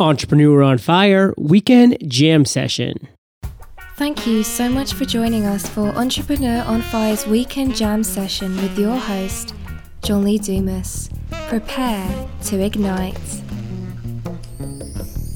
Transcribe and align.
Entrepreneur 0.00 0.62
on 0.62 0.78
Fire 0.78 1.34
Weekend 1.36 1.98
Jam 2.08 2.46
Session. 2.46 3.06
Thank 3.96 4.26
you 4.26 4.42
so 4.42 4.70
much 4.70 4.94
for 4.94 5.04
joining 5.04 5.44
us 5.44 5.68
for 5.68 5.88
Entrepreneur 5.88 6.62
on 6.64 6.80
Fire's 6.80 7.26
Weekend 7.26 7.76
Jam 7.76 8.02
Session 8.02 8.56
with 8.56 8.78
your 8.78 8.96
host, 8.96 9.54
John 10.02 10.24
Lee 10.24 10.38
Dumas. 10.38 11.10
Prepare 11.48 12.28
to 12.44 12.64
ignite. 12.64 13.42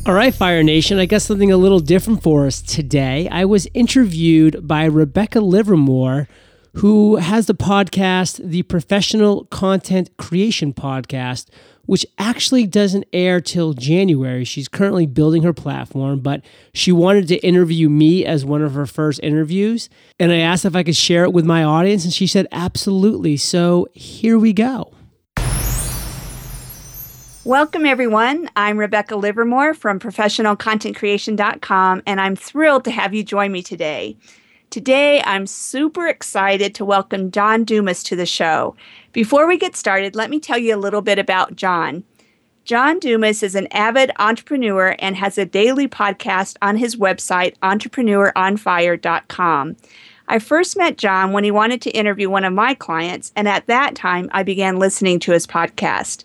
All 0.07 0.15
right, 0.15 0.35
Fire 0.35 0.63
Nation, 0.63 0.99
I 0.99 1.05
got 1.05 1.21
something 1.21 1.53
a 1.53 1.59
little 1.59 1.81
different 1.81 2.23
for 2.23 2.47
us 2.47 2.63
today. 2.63 3.29
I 3.31 3.45
was 3.45 3.69
interviewed 3.75 4.67
by 4.67 4.87
Rebecca 4.87 5.41
Livermore, 5.41 6.27
who 6.77 7.17
has 7.17 7.47
the 7.47 7.55
podcast, 7.55 8.41
the 8.43 8.63
Professional 8.63 9.45
Content 9.47 10.17
Creation 10.17 10.73
Podcast, 10.73 11.49
which 11.87 12.07
actually 12.19 12.67
doesn't 12.67 13.05
air 13.13 13.41
till 13.41 13.73
January. 13.73 14.45
She's 14.45 14.69
currently 14.69 15.07
building 15.07 15.43
her 15.43 15.53
platform, 15.53 16.21
but 16.21 16.43
she 16.73 16.93
wanted 16.93 17.29
to 17.29 17.37
interview 17.39 17.89
me 17.89 18.25
as 18.25 18.45
one 18.45 18.63
of 18.63 18.75
her 18.75 18.87
first 18.87 19.21
interviews. 19.23 19.89
And 20.19 20.33
I 20.33 20.39
asked 20.39 20.65
if 20.65 20.77
I 20.77 20.83
could 20.83 20.97
share 20.97 21.25
it 21.25 21.33
with 21.33 21.45
my 21.45 21.65
audience, 21.65 22.05
and 22.05 22.13
she 22.13 22.27
said, 22.27 22.47
absolutely. 22.53 23.37
So 23.37 23.89
here 23.93 24.39
we 24.39 24.53
go. 24.53 24.93
Welcome, 27.45 27.85
everyone. 27.85 28.49
I'm 28.57 28.79
Rebecca 28.79 29.17
Livermore 29.17 29.75
from 29.75 30.01
ProfessionalContentCreation.com, 30.01 32.03
and 32.07 32.19
I'm 32.19 32.37
thrilled 32.37 32.85
to 32.85 32.91
have 32.91 33.13
you 33.13 33.23
join 33.23 33.53
me 33.53 33.63
today. 33.63 34.17
Today, 34.75 35.23
I'm 35.23 35.47
super 35.47 36.09
excited 36.09 36.75
to 36.75 36.85
welcome 36.85 37.31
John 37.31 37.63
Dumas 37.63 38.03
to 38.03 38.17
the 38.17 38.27
show. 38.27 38.75
Before 39.13 39.47
we 39.47 39.57
get 39.57 39.77
started, 39.77 40.17
let 40.17 40.31
me 40.31 40.41
tell 40.41 40.59
you 40.59 40.75
a 40.75 40.77
little 40.77 41.01
bit 41.01 41.17
about 41.17 41.55
John. 41.55 42.03
John 42.65 42.99
Dumas 42.99 43.45
is 43.45 43.55
an 43.55 43.69
avid 43.71 44.11
entrepreneur 44.19 44.97
and 44.99 45.15
has 45.15 45.39
a 45.39 45.47
daily 45.47 45.87
podcast 45.87 46.57
on 46.61 46.77
his 46.77 46.97
website, 46.97 47.57
entrepreneuronfire.com. 47.59 49.77
I 50.27 50.41
first 50.41 50.77
met 50.77 50.99
John 50.99 51.31
when 51.31 51.45
he 51.45 51.53
wanted 51.53 51.81
to 51.83 51.91
interview 51.91 52.29
one 52.29 52.43
of 52.43 52.53
my 52.53 52.75
clients, 52.75 53.31
and 53.37 53.47
at 53.47 53.69
that 53.69 53.95
time, 53.95 54.29
I 54.33 54.43
began 54.43 54.81
listening 54.81 55.21
to 55.21 55.31
his 55.31 55.47
podcast. 55.47 56.25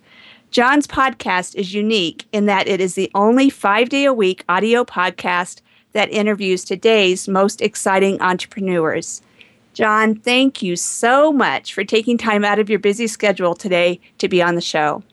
John's 0.50 0.88
podcast 0.88 1.54
is 1.54 1.76
unique 1.76 2.26
in 2.32 2.48
that 2.48 2.68
it 2.68 2.82
is 2.82 2.96
the 2.96 3.12
only 3.14 3.52
five 3.52 3.90
day 3.90 4.06
a 4.06 4.14
week 4.14 4.44
audio 4.50 4.84
podcast 4.84 5.62
that 5.94 6.12
interviews 6.12 6.64
today's 6.64 7.28
most 7.28 7.62
exciting 7.62 8.22
entrepreneurs. 8.22 9.22
John, 9.74 10.16
thank 10.16 10.62
you 10.62 10.76
so 10.76 11.32
much 11.32 11.74
for 11.74 11.84
taking 11.84 12.18
time 12.18 12.44
out 12.44 12.60
of 12.60 12.70
your 12.70 12.80
busy 12.80 13.08
schedule 13.08 13.56
today 13.56 14.00
to 14.18 14.28
be 14.28 14.42
on 14.42 14.56
the 14.56 14.62
show. 14.62 15.04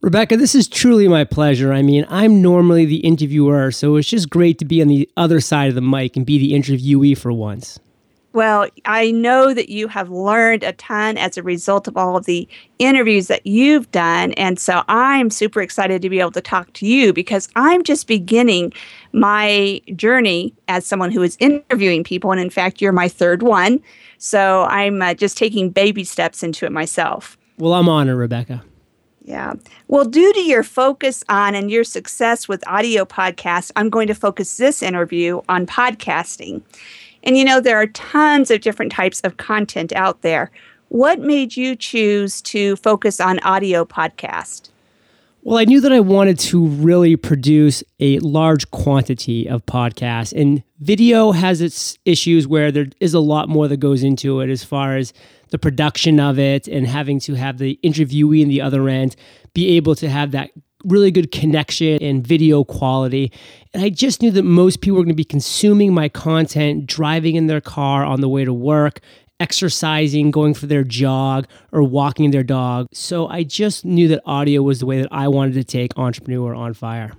Rebecca, 0.00 0.36
this 0.36 0.54
is 0.54 0.68
truly 0.68 1.08
my 1.08 1.24
pleasure. 1.24 1.72
I 1.72 1.82
mean, 1.82 2.06
I'm 2.08 2.42
normally 2.42 2.84
the 2.84 2.98
interviewer, 2.98 3.70
so 3.70 3.96
it's 3.96 4.08
just 4.08 4.30
great 4.30 4.58
to 4.58 4.64
be 4.64 4.82
on 4.82 4.88
the 4.88 5.08
other 5.16 5.40
side 5.40 5.68
of 5.68 5.74
the 5.74 5.80
mic 5.80 6.16
and 6.16 6.26
be 6.26 6.38
the 6.38 6.52
interviewee 6.52 7.16
for 7.16 7.32
once. 7.32 7.78
Well, 8.36 8.68
I 8.84 9.12
know 9.12 9.54
that 9.54 9.70
you 9.70 9.88
have 9.88 10.10
learned 10.10 10.62
a 10.62 10.74
ton 10.74 11.16
as 11.16 11.38
a 11.38 11.42
result 11.42 11.88
of 11.88 11.96
all 11.96 12.18
of 12.18 12.26
the 12.26 12.46
interviews 12.78 13.28
that 13.28 13.46
you've 13.46 13.90
done. 13.92 14.32
And 14.32 14.60
so 14.60 14.82
I'm 14.88 15.30
super 15.30 15.62
excited 15.62 16.02
to 16.02 16.10
be 16.10 16.20
able 16.20 16.32
to 16.32 16.42
talk 16.42 16.70
to 16.74 16.86
you 16.86 17.14
because 17.14 17.48
I'm 17.56 17.82
just 17.82 18.06
beginning 18.06 18.74
my 19.16 19.80
journey 19.94 20.52
as 20.68 20.86
someone 20.86 21.10
who 21.10 21.22
is 21.22 21.38
interviewing 21.40 22.04
people. 22.04 22.30
And 22.32 22.40
in 22.40 22.50
fact, 22.50 22.82
you're 22.82 22.92
my 22.92 23.08
third 23.08 23.42
one. 23.42 23.82
So 24.18 24.64
I'm 24.64 25.00
uh, 25.00 25.14
just 25.14 25.38
taking 25.38 25.70
baby 25.70 26.04
steps 26.04 26.42
into 26.42 26.66
it 26.66 26.72
myself. 26.72 27.38
Well, 27.56 27.72
I'm 27.72 27.88
honored, 27.88 28.18
Rebecca. 28.18 28.62
Yeah. 29.24 29.54
Well, 29.88 30.04
due 30.04 30.32
to 30.34 30.40
your 30.40 30.62
focus 30.62 31.24
on 31.30 31.54
and 31.54 31.70
your 31.70 31.82
success 31.82 32.46
with 32.46 32.62
audio 32.68 33.06
podcasts, 33.06 33.72
I'm 33.74 33.88
going 33.88 34.06
to 34.08 34.14
focus 34.14 34.58
this 34.58 34.82
interview 34.82 35.40
on 35.48 35.66
podcasting. 35.66 36.60
And 37.22 37.38
you 37.38 37.44
know, 37.44 37.58
there 37.58 37.80
are 37.80 37.86
tons 37.86 38.50
of 38.50 38.60
different 38.60 38.92
types 38.92 39.22
of 39.22 39.38
content 39.38 39.94
out 39.94 40.20
there. 40.20 40.50
What 40.88 41.20
made 41.20 41.56
you 41.56 41.74
choose 41.74 42.42
to 42.42 42.76
focus 42.76 43.18
on 43.18 43.40
audio 43.40 43.86
podcast? 43.86 44.68
Well, 45.46 45.58
I 45.58 45.64
knew 45.64 45.80
that 45.82 45.92
I 45.92 46.00
wanted 46.00 46.40
to 46.40 46.66
really 46.66 47.14
produce 47.14 47.84
a 48.00 48.18
large 48.18 48.68
quantity 48.72 49.48
of 49.48 49.64
podcasts, 49.64 50.32
and 50.36 50.64
video 50.80 51.30
has 51.30 51.60
its 51.60 51.96
issues 52.04 52.48
where 52.48 52.72
there 52.72 52.86
is 52.98 53.14
a 53.14 53.20
lot 53.20 53.48
more 53.48 53.68
that 53.68 53.76
goes 53.76 54.02
into 54.02 54.40
it 54.40 54.50
as 54.50 54.64
far 54.64 54.96
as 54.96 55.12
the 55.50 55.58
production 55.60 56.18
of 56.18 56.40
it 56.40 56.66
and 56.66 56.88
having 56.88 57.20
to 57.20 57.34
have 57.34 57.58
the 57.58 57.78
interviewee 57.84 58.42
in 58.42 58.48
the 58.48 58.60
other 58.60 58.88
end 58.88 59.14
be 59.54 59.76
able 59.76 59.94
to 59.94 60.08
have 60.08 60.32
that 60.32 60.50
really 60.84 61.12
good 61.12 61.30
connection 61.30 62.02
and 62.02 62.26
video 62.26 62.64
quality. 62.64 63.30
And 63.72 63.84
I 63.84 63.88
just 63.88 64.22
knew 64.22 64.32
that 64.32 64.42
most 64.42 64.80
people 64.80 64.96
were 64.96 65.04
going 65.04 65.14
to 65.14 65.14
be 65.14 65.22
consuming 65.22 65.94
my 65.94 66.08
content 66.08 66.86
driving 66.86 67.36
in 67.36 67.46
their 67.46 67.60
car 67.60 68.04
on 68.04 68.20
the 68.20 68.28
way 68.28 68.44
to 68.44 68.52
work, 68.52 68.98
exercising, 69.40 70.30
going 70.30 70.54
for 70.54 70.66
their 70.66 70.84
jog, 70.84 71.46
or 71.72 71.82
walking 71.82 72.30
their 72.30 72.42
dog. 72.42 72.86
So 72.92 73.28
I 73.28 73.42
just 73.42 73.84
knew 73.84 74.08
that 74.08 74.22
audio 74.24 74.62
was 74.62 74.80
the 74.80 74.86
way 74.86 75.00
that 75.00 75.12
I 75.12 75.28
wanted 75.28 75.54
to 75.54 75.64
take 75.64 75.96
Entrepreneur 75.98 76.54
on 76.54 76.74
Fire. 76.74 77.12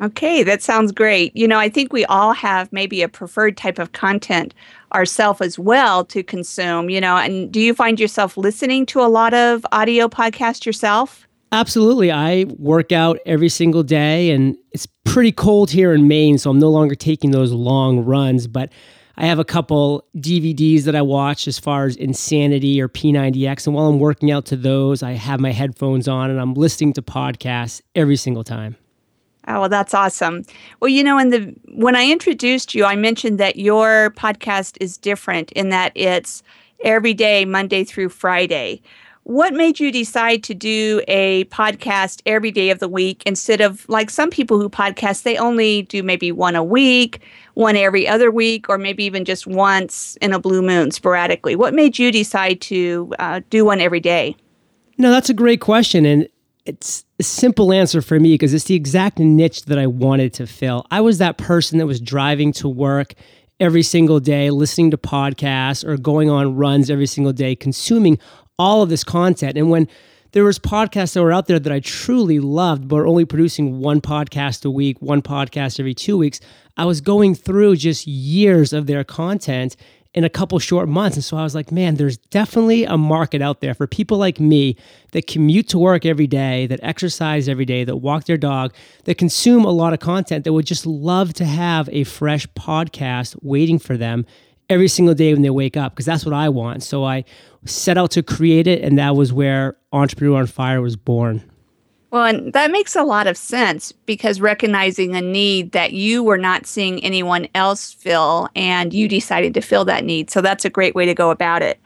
Okay, 0.00 0.44
that 0.44 0.62
sounds 0.62 0.92
great. 0.92 1.36
You 1.36 1.48
know, 1.48 1.58
I 1.58 1.68
think 1.68 1.92
we 1.92 2.04
all 2.04 2.32
have 2.32 2.72
maybe 2.72 3.02
a 3.02 3.08
preferred 3.08 3.56
type 3.56 3.80
of 3.80 3.92
content 3.92 4.54
ourselves 4.94 5.40
as 5.40 5.58
well 5.58 6.04
to 6.04 6.22
consume, 6.22 6.88
you 6.88 7.00
know. 7.00 7.16
And 7.16 7.50
do 7.50 7.60
you 7.60 7.74
find 7.74 7.98
yourself 7.98 8.36
listening 8.36 8.86
to 8.86 9.00
a 9.00 9.08
lot 9.08 9.34
of 9.34 9.66
audio 9.72 10.06
podcasts 10.06 10.64
yourself? 10.64 11.26
Absolutely. 11.50 12.12
I 12.12 12.44
work 12.58 12.92
out 12.92 13.18
every 13.26 13.48
single 13.48 13.82
day, 13.82 14.30
and 14.30 14.56
it's 14.70 14.86
pretty 15.04 15.32
cold 15.32 15.70
here 15.70 15.92
in 15.92 16.06
Maine, 16.06 16.38
so 16.38 16.50
I'm 16.50 16.60
no 16.60 16.70
longer 16.70 16.94
taking 16.94 17.32
those 17.32 17.50
long 17.50 18.04
runs. 18.04 18.46
But 18.46 18.70
I 19.20 19.26
have 19.26 19.40
a 19.40 19.44
couple 19.44 20.06
DVDs 20.16 20.84
that 20.84 20.94
I 20.94 21.02
watch 21.02 21.48
as 21.48 21.58
far 21.58 21.86
as 21.86 21.96
Insanity 21.96 22.80
or 22.80 22.88
P90X. 22.88 23.66
And 23.66 23.74
while 23.74 23.86
I'm 23.86 23.98
working 23.98 24.30
out 24.30 24.46
to 24.46 24.56
those, 24.56 25.02
I 25.02 25.12
have 25.12 25.40
my 25.40 25.50
headphones 25.50 26.06
on 26.06 26.30
and 26.30 26.40
I'm 26.40 26.54
listening 26.54 26.92
to 26.92 27.02
podcasts 27.02 27.82
every 27.96 28.14
single 28.14 28.44
time. 28.44 28.76
Oh, 29.48 29.60
well, 29.60 29.68
that's 29.68 29.92
awesome. 29.92 30.44
Well, 30.78 30.88
you 30.88 31.02
know, 31.02 31.18
in 31.18 31.30
the 31.30 31.52
when 31.74 31.96
I 31.96 32.08
introduced 32.08 32.76
you, 32.76 32.84
I 32.84 32.94
mentioned 32.94 33.40
that 33.40 33.56
your 33.56 34.10
podcast 34.10 34.76
is 34.80 34.96
different 34.96 35.50
in 35.52 35.70
that 35.70 35.90
it's 35.96 36.44
every 36.84 37.12
day, 37.12 37.44
Monday 37.44 37.82
through 37.82 38.10
Friday 38.10 38.82
what 39.28 39.52
made 39.52 39.78
you 39.78 39.92
decide 39.92 40.42
to 40.42 40.54
do 40.54 41.02
a 41.06 41.44
podcast 41.46 42.22
every 42.24 42.50
day 42.50 42.70
of 42.70 42.78
the 42.78 42.88
week 42.88 43.22
instead 43.26 43.60
of 43.60 43.86
like 43.86 44.08
some 44.08 44.30
people 44.30 44.58
who 44.58 44.70
podcast 44.70 45.22
they 45.22 45.36
only 45.36 45.82
do 45.82 46.02
maybe 46.02 46.32
one 46.32 46.56
a 46.56 46.64
week 46.64 47.20
one 47.58 47.76
every 47.76 48.06
other 48.06 48.30
week 48.30 48.68
or 48.68 48.78
maybe 48.78 49.04
even 49.04 49.24
just 49.24 49.46
once 49.46 50.16
in 50.20 50.32
a 50.32 50.38
blue 50.38 50.62
moon 50.62 50.90
sporadically 50.90 51.56
what 51.56 51.74
made 51.74 51.98
you 51.98 52.12
decide 52.12 52.60
to 52.60 53.12
uh, 53.18 53.40
do 53.50 53.64
one 53.64 53.80
every 53.80 54.00
day 54.00 54.36
no 54.96 55.10
that's 55.10 55.28
a 55.28 55.34
great 55.34 55.60
question 55.60 56.06
and 56.06 56.28
it's 56.64 57.04
a 57.18 57.22
simple 57.22 57.72
answer 57.72 58.02
for 58.02 58.20
me 58.20 58.34
because 58.34 58.54
it's 58.54 58.66
the 58.66 58.74
exact 58.74 59.18
niche 59.18 59.64
that 59.64 59.78
i 59.78 59.86
wanted 59.86 60.32
to 60.32 60.46
fill 60.46 60.86
i 60.90 61.00
was 61.00 61.18
that 61.18 61.36
person 61.36 61.78
that 61.78 61.86
was 61.86 62.00
driving 62.00 62.52
to 62.52 62.68
work 62.68 63.14
every 63.58 63.82
single 63.82 64.20
day 64.20 64.50
listening 64.50 64.90
to 64.90 64.96
podcasts 64.96 65.84
or 65.84 65.96
going 65.96 66.30
on 66.30 66.54
runs 66.54 66.88
every 66.90 67.06
single 67.06 67.32
day 67.32 67.56
consuming 67.56 68.18
all 68.58 68.82
of 68.82 68.88
this 68.88 69.04
content. 69.04 69.56
And 69.56 69.70
when 69.70 69.88
there 70.32 70.44
was 70.44 70.58
podcasts 70.58 71.14
that 71.14 71.22
were 71.22 71.32
out 71.32 71.46
there 71.46 71.58
that 71.58 71.72
I 71.72 71.80
truly 71.80 72.40
loved, 72.40 72.88
but 72.88 73.00
only 73.00 73.24
producing 73.24 73.80
one 73.80 74.00
podcast 74.00 74.64
a 74.64 74.70
week, 74.70 75.00
one 75.00 75.22
podcast 75.22 75.80
every 75.80 75.94
two 75.94 76.18
weeks, 76.18 76.40
I 76.76 76.84
was 76.84 77.00
going 77.00 77.34
through 77.34 77.76
just 77.76 78.06
years 78.06 78.72
of 78.72 78.86
their 78.86 79.04
content 79.04 79.76
in 80.14 80.24
a 80.24 80.28
couple 80.28 80.58
short 80.58 80.88
months. 80.88 81.16
And 81.16 81.24
so 81.24 81.36
I 81.36 81.42
was 81.42 81.54
like, 81.54 81.70
man, 81.70 81.96
there's 81.96 82.16
definitely 82.16 82.84
a 82.84 82.96
market 82.96 83.42
out 83.42 83.60
there 83.60 83.74
for 83.74 83.86
people 83.86 84.18
like 84.18 84.40
me 84.40 84.76
that 85.12 85.26
commute 85.26 85.68
to 85.68 85.78
work 85.78 86.06
every 86.06 86.26
day, 86.26 86.66
that 86.66 86.80
exercise 86.82 87.48
every 87.48 87.64
day, 87.64 87.84
that 87.84 87.96
walk 87.96 88.24
their 88.24 88.36
dog, 88.36 88.74
that 89.04 89.16
consume 89.16 89.64
a 89.64 89.70
lot 89.70 89.92
of 89.92 90.00
content, 90.00 90.44
that 90.44 90.52
would 90.52 90.66
just 90.66 90.86
love 90.86 91.34
to 91.34 91.44
have 91.44 91.88
a 91.92 92.04
fresh 92.04 92.46
podcast 92.48 93.36
waiting 93.42 93.78
for 93.78 93.96
them 93.96 94.24
every 94.70 94.88
single 94.88 95.14
day 95.14 95.32
when 95.32 95.42
they 95.42 95.50
wake 95.50 95.76
up 95.76 95.92
because 95.92 96.06
that's 96.06 96.24
what 96.24 96.34
I 96.34 96.48
want. 96.48 96.82
So 96.82 97.04
I 97.04 97.24
set 97.64 97.98
out 97.98 98.10
to 98.12 98.22
create 98.22 98.66
it, 98.66 98.82
and 98.82 98.98
that 98.98 99.16
was 99.16 99.32
where 99.32 99.76
Entrepreneur 99.92 100.40
on 100.40 100.46
Fire 100.46 100.80
was 100.80 100.96
born. 100.96 101.42
Well, 102.10 102.24
and 102.24 102.52
that 102.54 102.70
makes 102.70 102.96
a 102.96 103.02
lot 103.02 103.26
of 103.26 103.36
sense 103.36 103.92
because 103.92 104.40
recognizing 104.40 105.14
a 105.14 105.20
need 105.20 105.72
that 105.72 105.92
you 105.92 106.22
were 106.22 106.38
not 106.38 106.66
seeing 106.66 107.04
anyone 107.04 107.48
else 107.54 107.92
fill 107.92 108.48
and 108.56 108.94
you 108.94 109.08
decided 109.08 109.52
to 109.54 109.60
fill 109.60 109.84
that 109.84 110.04
need. 110.04 110.30
So 110.30 110.40
that's 110.40 110.64
a 110.64 110.70
great 110.70 110.94
way 110.94 111.04
to 111.04 111.14
go 111.14 111.30
about 111.30 111.60
it. 111.60 111.78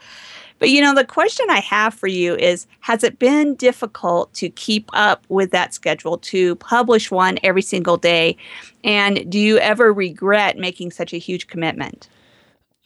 But 0.60 0.70
you 0.70 0.80
know, 0.80 0.94
the 0.94 1.04
question 1.04 1.46
I 1.50 1.58
have 1.58 1.92
for 1.92 2.06
you 2.06 2.36
is 2.36 2.68
Has 2.80 3.02
it 3.02 3.18
been 3.18 3.56
difficult 3.56 4.32
to 4.34 4.48
keep 4.48 4.88
up 4.92 5.26
with 5.28 5.50
that 5.50 5.74
schedule, 5.74 6.18
to 6.18 6.54
publish 6.56 7.10
one 7.10 7.40
every 7.42 7.62
single 7.62 7.96
day? 7.96 8.36
And 8.84 9.28
do 9.28 9.40
you 9.40 9.58
ever 9.58 9.92
regret 9.92 10.56
making 10.56 10.92
such 10.92 11.12
a 11.12 11.18
huge 11.18 11.48
commitment? 11.48 12.08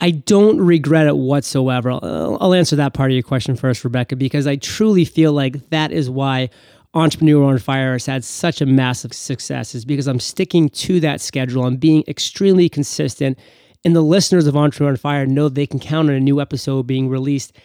I 0.00 0.10
don't 0.10 0.60
regret 0.60 1.06
it 1.06 1.16
whatsoever. 1.16 1.90
I'll, 1.90 2.52
answer 2.54 2.76
that 2.76 2.92
part 2.92 3.10
of 3.10 3.14
your 3.14 3.22
question 3.22 3.56
first, 3.56 3.82
Rebecca, 3.82 4.14
because 4.16 4.46
I 4.46 4.56
truly 4.56 5.04
feel 5.06 5.32
like 5.32 5.70
that 5.70 5.90
is 5.90 6.10
why 6.10 6.50
Entrepreneur 6.92 7.44
on 7.44 7.58
Fire 7.58 7.92
has 7.92 8.06
had 8.06 8.24
such 8.24 8.60
a 8.60 8.66
massive 8.66 9.14
success 9.14 9.74
is 9.74 9.84
because 9.84 10.06
I'm 10.06 10.20
sticking 10.20 10.68
to 10.70 11.00
that 11.00 11.20
schedule. 11.20 11.64
I'm 11.64 11.76
being 11.76 12.04
extremely 12.08 12.68
consistent. 12.68 13.38
And 13.84 13.96
the 13.96 14.02
listeners 14.02 14.46
of 14.46 14.56
Entrepreneur 14.56 14.90
on 14.90 14.96
Fire 14.96 15.26
know 15.26 15.48
they 15.48 15.66
can 15.66 15.80
count 15.80 16.10
on 16.10 16.14
a 16.14 16.20
new 16.20 16.40
episode 16.40 16.86
being 16.86 17.08
released 17.08 17.56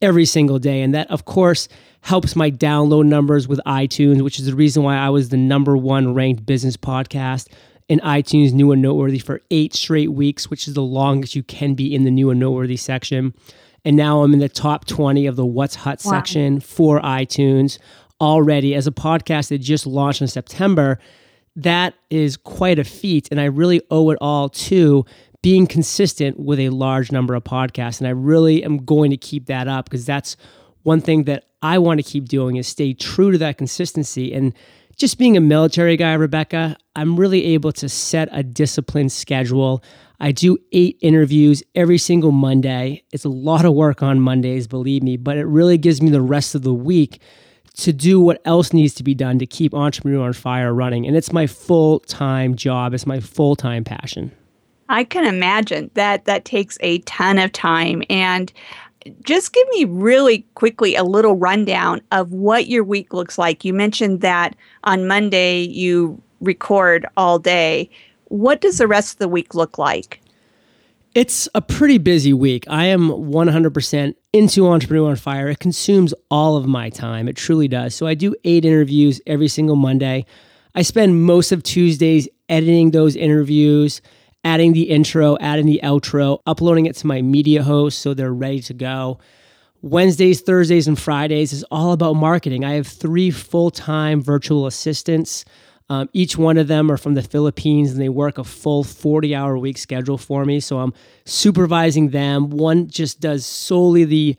every 0.00 0.24
single 0.24 0.58
day. 0.58 0.82
And 0.82 0.94
that, 0.94 1.10
of 1.10 1.24
course, 1.24 1.68
helps 2.02 2.36
my 2.36 2.50
download 2.50 3.06
numbers 3.06 3.48
with 3.48 3.60
iTunes, 3.66 4.22
which 4.22 4.38
is 4.38 4.46
the 4.46 4.54
reason 4.54 4.82
why 4.82 4.96
I 4.96 5.10
was 5.10 5.30
the 5.30 5.36
number 5.36 5.76
one 5.76 6.14
ranked 6.14 6.44
business 6.46 6.76
podcast 6.76 7.48
in 7.88 7.98
iTunes 8.00 8.52
New 8.52 8.72
and 8.72 8.82
Noteworthy 8.82 9.18
for 9.18 9.40
eight 9.50 9.74
straight 9.74 10.12
weeks, 10.12 10.50
which 10.50 10.68
is 10.68 10.74
the 10.74 10.82
longest 10.82 11.34
you 11.34 11.42
can 11.42 11.74
be 11.74 11.94
in 11.94 12.04
the 12.04 12.10
New 12.10 12.30
and 12.30 12.40
Noteworthy 12.40 12.76
section. 12.76 13.34
And 13.84 13.96
now 13.96 14.22
I'm 14.22 14.32
in 14.32 14.38
the 14.38 14.48
top 14.48 14.86
20 14.86 15.26
of 15.26 15.36
the 15.36 15.46
What's 15.46 15.74
Hot 15.74 16.00
wow. 16.04 16.12
section 16.12 16.60
for 16.60 17.00
iTunes 17.00 17.78
already 18.20 18.74
as 18.74 18.86
a 18.86 18.92
podcast 18.92 19.48
that 19.48 19.58
just 19.58 19.86
launched 19.86 20.22
in 20.22 20.28
September. 20.28 20.98
That 21.56 21.94
is 22.08 22.36
quite 22.36 22.78
a 22.78 22.84
feat. 22.84 23.28
And 23.30 23.40
I 23.40 23.44
really 23.44 23.82
owe 23.90 24.10
it 24.10 24.18
all 24.20 24.48
to 24.48 25.04
being 25.42 25.66
consistent 25.66 26.38
with 26.38 26.60
a 26.60 26.68
large 26.70 27.10
number 27.10 27.34
of 27.34 27.42
podcasts. 27.42 27.98
And 27.98 28.06
I 28.06 28.12
really 28.12 28.62
am 28.62 28.84
going 28.84 29.10
to 29.10 29.16
keep 29.16 29.46
that 29.46 29.66
up 29.66 29.86
because 29.86 30.06
that's 30.06 30.36
one 30.84 31.00
thing 31.00 31.24
that 31.24 31.44
I 31.62 31.78
want 31.78 31.98
to 31.98 32.04
keep 32.04 32.28
doing 32.28 32.56
is 32.56 32.68
stay 32.68 32.94
true 32.94 33.32
to 33.32 33.38
that 33.38 33.58
consistency. 33.58 34.32
And 34.32 34.54
just 34.96 35.18
being 35.18 35.36
a 35.36 35.40
military 35.40 35.96
guy, 35.96 36.14
Rebecca, 36.14 36.76
I'm 36.94 37.18
really 37.18 37.44
able 37.46 37.72
to 37.72 37.88
set 37.88 38.28
a 38.32 38.42
disciplined 38.42 39.12
schedule. 39.12 39.82
I 40.20 40.32
do 40.32 40.58
eight 40.72 40.98
interviews 41.00 41.62
every 41.74 41.98
single 41.98 42.32
Monday. 42.32 43.02
It's 43.12 43.24
a 43.24 43.28
lot 43.30 43.64
of 43.64 43.74
work 43.74 44.02
on 44.02 44.20
Mondays, 44.20 44.66
believe 44.66 45.02
me, 45.02 45.16
but 45.16 45.36
it 45.36 45.44
really 45.44 45.78
gives 45.78 46.00
me 46.00 46.10
the 46.10 46.22
rest 46.22 46.54
of 46.54 46.62
the 46.62 46.74
week 46.74 47.20
to 47.78 47.92
do 47.92 48.20
what 48.20 48.40
else 48.44 48.72
needs 48.72 48.94
to 48.94 49.02
be 49.02 49.14
done 49.14 49.38
to 49.38 49.46
keep 49.46 49.74
Entrepreneur 49.74 50.26
on 50.26 50.32
Fire 50.32 50.74
running. 50.74 51.06
And 51.06 51.16
it's 51.16 51.32
my 51.32 51.46
full 51.46 52.00
time 52.00 52.54
job, 52.54 52.94
it's 52.94 53.06
my 53.06 53.20
full 53.20 53.56
time 53.56 53.84
passion. 53.84 54.30
I 54.88 55.04
can 55.04 55.24
imagine 55.24 55.90
that 55.94 56.26
that 56.26 56.44
takes 56.44 56.76
a 56.82 56.98
ton 57.00 57.38
of 57.38 57.50
time. 57.52 58.02
And 58.10 58.52
just 59.24 59.52
give 59.52 59.66
me 59.68 59.84
really 59.84 60.46
quickly 60.54 60.94
a 60.94 61.04
little 61.04 61.34
rundown 61.34 62.00
of 62.12 62.32
what 62.32 62.66
your 62.66 62.84
week 62.84 63.12
looks 63.12 63.38
like. 63.38 63.64
You 63.64 63.72
mentioned 63.72 64.20
that 64.20 64.56
on 64.84 65.06
Monday 65.06 65.62
you 65.62 66.20
record 66.40 67.06
all 67.16 67.38
day. 67.38 67.90
What 68.26 68.60
does 68.60 68.78
the 68.78 68.86
rest 68.86 69.14
of 69.14 69.18
the 69.18 69.28
week 69.28 69.54
look 69.54 69.78
like? 69.78 70.20
It's 71.14 71.46
a 71.54 71.60
pretty 71.60 71.98
busy 71.98 72.32
week. 72.32 72.64
I 72.68 72.86
am 72.86 73.10
100% 73.10 74.14
into 74.32 74.66
Entrepreneur 74.66 75.10
on 75.10 75.16
Fire. 75.16 75.50
It 75.50 75.58
consumes 75.58 76.14
all 76.30 76.56
of 76.56 76.66
my 76.66 76.88
time. 76.88 77.28
It 77.28 77.36
truly 77.36 77.68
does. 77.68 77.94
So 77.94 78.06
I 78.06 78.14
do 78.14 78.34
eight 78.44 78.64
interviews 78.64 79.20
every 79.26 79.48
single 79.48 79.76
Monday. 79.76 80.24
I 80.74 80.80
spend 80.80 81.22
most 81.22 81.52
of 81.52 81.62
Tuesdays 81.62 82.28
editing 82.48 82.92
those 82.92 83.14
interviews, 83.14 84.00
adding 84.44 84.72
the 84.72 84.90
intro, 84.90 85.36
adding 85.40 85.66
the 85.66 85.80
outro, 85.82 86.40
uploading 86.46 86.86
it 86.86 86.96
to 86.96 87.06
my 87.06 87.22
media 87.22 87.62
host 87.62 88.00
so 88.00 88.14
they're 88.14 88.32
ready 88.32 88.60
to 88.60 88.74
go. 88.74 89.18
Wednesdays, 89.80 90.40
Thursdays, 90.40 90.86
and 90.86 90.98
Fridays 90.98 91.52
is 91.52 91.64
all 91.70 91.92
about 91.92 92.14
marketing. 92.14 92.64
I 92.64 92.74
have 92.74 92.86
three 92.86 93.30
full 93.30 93.70
time 93.70 94.22
virtual 94.22 94.66
assistants 94.66 95.44
um, 95.92 96.08
each 96.14 96.38
one 96.38 96.56
of 96.56 96.68
them 96.68 96.90
are 96.90 96.96
from 96.96 97.12
the 97.12 97.22
Philippines 97.22 97.92
and 97.92 98.00
they 98.00 98.08
work 98.08 98.38
a 98.38 98.44
full 98.44 98.82
40 98.82 99.34
hour 99.34 99.58
week 99.58 99.76
schedule 99.76 100.16
for 100.16 100.46
me. 100.46 100.58
So 100.58 100.78
I'm 100.78 100.94
supervising 101.26 102.10
them. 102.10 102.48
One 102.48 102.88
just 102.88 103.20
does 103.20 103.44
solely 103.44 104.04
the 104.04 104.36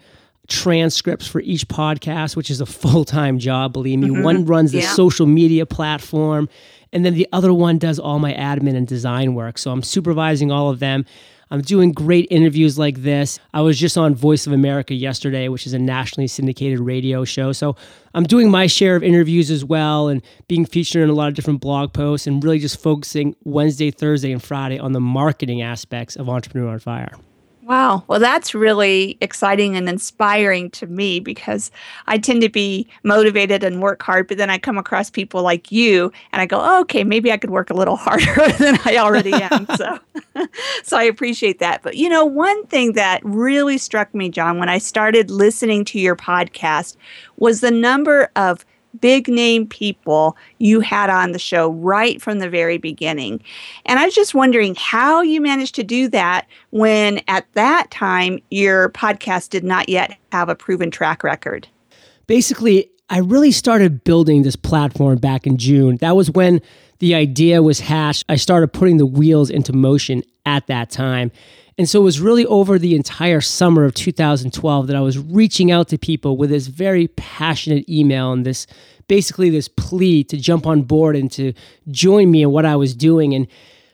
transcripts 0.47 1.27
for 1.27 1.41
each 1.41 1.67
podcast, 1.67 2.35
which 2.35 2.49
is 2.49 2.61
a 2.61 2.65
full 2.81 3.05
time 3.05 3.39
job, 3.39 3.73
believe 3.73 3.99
me. 3.99 4.09
Mm-hmm. 4.09 4.23
One 4.23 4.45
runs 4.45 4.71
the 4.71 4.79
yeah. 4.79 4.93
social 4.93 5.25
media 5.25 5.65
platform, 5.65 6.49
and 6.91 7.05
then 7.05 7.13
the 7.13 7.27
other 7.31 7.53
one 7.53 7.77
does 7.77 7.99
all 7.99 8.19
my 8.19 8.33
admin 8.33 8.75
and 8.75 8.87
design 8.87 9.33
work. 9.33 9.57
So 9.57 9.71
I'm 9.71 9.83
supervising 9.83 10.51
all 10.51 10.69
of 10.69 10.79
them. 10.79 11.05
I'm 11.53 11.61
doing 11.61 11.91
great 11.91 12.27
interviews 12.31 12.79
like 12.79 13.03
this. 13.03 13.39
I 13.53 13.61
was 13.61 13.79
just 13.79 13.95
on 13.95 14.15
Voice 14.15 14.47
of 14.47 14.53
America 14.53 14.95
yesterday, 14.95 15.49
which 15.49 15.67
is 15.67 15.73
a 15.73 15.77
nationally 15.77 16.27
syndicated 16.27 16.79
radio 16.79 17.25
show. 17.25 17.51
So 17.51 17.75
I'm 18.15 18.23
doing 18.23 18.49
my 18.49 18.65
share 18.65 18.95
of 18.95 19.03
interviews 19.03 19.51
as 19.51 19.63
well 19.63 20.07
and 20.07 20.23
being 20.47 20.65
featured 20.65 21.03
in 21.03 21.09
a 21.09 21.13
lot 21.13 21.27
of 21.27 21.35
different 21.35 21.61
blog 21.61 21.93
posts 21.93 22.25
and 22.25 22.43
really 22.43 22.57
just 22.57 22.81
focusing 22.81 23.35
Wednesday, 23.43 23.91
Thursday, 23.91 24.31
and 24.31 24.41
Friday 24.41 24.79
on 24.79 24.93
the 24.93 24.99
marketing 24.99 25.61
aspects 25.61 26.15
of 26.15 26.27
Entrepreneur 26.27 26.69
on 26.69 26.79
Fire. 26.79 27.11
Wow. 27.65 28.03
Well, 28.07 28.19
that's 28.19 28.53
really 28.53 29.17
exciting 29.21 29.77
and 29.77 29.87
inspiring 29.87 30.69
to 30.71 30.85
me 30.85 31.21
because 31.21 31.71
I 32.07 32.17
tend 32.17 32.41
to 32.41 32.49
be 32.49 32.85
motivated 33.03 33.63
and 33.63 33.81
work 33.81 34.03
hard, 34.03 34.27
but 34.27 34.37
then 34.37 34.49
I 34.49 34.57
come 34.57 34.77
across 34.77 35.09
people 35.09 35.43
like 35.43 35.71
you 35.71 36.11
and 36.33 36.41
I 36.41 36.45
go, 36.45 36.59
oh, 36.61 36.81
okay, 36.81 37.05
maybe 37.05 37.31
I 37.31 37.37
could 37.37 37.51
work 37.51 37.69
a 37.69 37.73
little 37.73 37.95
harder 37.97 38.51
than 38.57 38.77
I 38.83 38.97
already 38.97 39.31
am. 39.31 39.65
so, 39.77 39.97
so 40.83 40.97
I 40.97 41.03
appreciate 41.03 41.59
that. 41.59 41.83
But 41.83 41.95
you 41.95 42.09
know, 42.09 42.25
one 42.25 42.65
thing 42.67 42.93
that 42.93 43.21
really 43.23 43.77
struck 43.77 44.13
me, 44.13 44.27
John, 44.29 44.59
when 44.59 44.67
I 44.67 44.77
started 44.77 45.31
listening 45.31 45.85
to 45.85 45.99
your 45.99 46.17
podcast 46.17 46.97
was 47.37 47.61
the 47.61 47.71
number 47.71 48.29
of 48.35 48.65
big 48.99 49.27
name 49.27 49.67
people 49.67 50.37
you 50.59 50.79
had 50.79 51.09
on 51.09 51.31
the 51.31 51.39
show 51.39 51.71
right 51.71 52.21
from 52.21 52.39
the 52.39 52.49
very 52.49 52.77
beginning. 52.77 53.41
And 53.85 53.99
I 53.99 54.05
was 54.05 54.15
just 54.15 54.33
wondering 54.33 54.75
how 54.77 55.21
you 55.21 55.41
managed 55.41 55.75
to 55.75 55.83
do 55.83 56.07
that 56.09 56.47
when 56.71 57.21
at 57.27 57.51
that 57.53 57.91
time 57.91 58.39
your 58.51 58.89
podcast 58.89 59.49
did 59.49 59.63
not 59.63 59.89
yet 59.89 60.17
have 60.31 60.49
a 60.49 60.55
proven 60.55 60.91
track 60.91 61.23
record. 61.23 61.67
Basically, 62.27 62.89
I 63.09 63.19
really 63.19 63.51
started 63.51 64.03
building 64.03 64.43
this 64.43 64.55
platform 64.55 65.17
back 65.17 65.45
in 65.45 65.57
June. 65.57 65.97
That 65.97 66.15
was 66.15 66.31
when 66.31 66.61
the 66.99 67.15
idea 67.15 67.61
was 67.61 67.79
hashed. 67.79 68.23
I 68.29 68.37
started 68.37 68.71
putting 68.71 68.97
the 68.97 69.05
wheels 69.05 69.49
into 69.49 69.73
motion 69.73 70.23
at 70.45 70.67
that 70.67 70.89
time. 70.89 71.31
And 71.77 71.89
so 71.89 72.01
it 72.01 72.03
was 72.03 72.19
really 72.21 72.45
over 72.45 72.77
the 72.77 72.95
entire 72.95 73.41
summer 73.41 73.83
of 73.83 73.93
2012 73.95 74.87
that 74.87 74.95
I 74.95 75.01
was 75.01 75.17
reaching 75.17 75.71
out 75.71 75.87
to 75.89 75.97
people 75.97 76.37
with 76.37 76.51
this 76.51 76.67
very 76.67 77.07
passionate 77.09 77.89
email 77.89 78.31
and 78.31 78.45
this 78.45 78.67
basically 79.07 79.49
this 79.49 79.67
plea 79.67 80.23
to 80.25 80.37
jump 80.37 80.67
on 80.67 80.83
board 80.83 81.15
and 81.15 81.31
to 81.31 81.53
join 81.89 82.29
me 82.29 82.43
in 82.43 82.51
what 82.51 82.65
I 82.65 82.75
was 82.75 82.95
doing. 82.95 83.33
And 83.33 83.47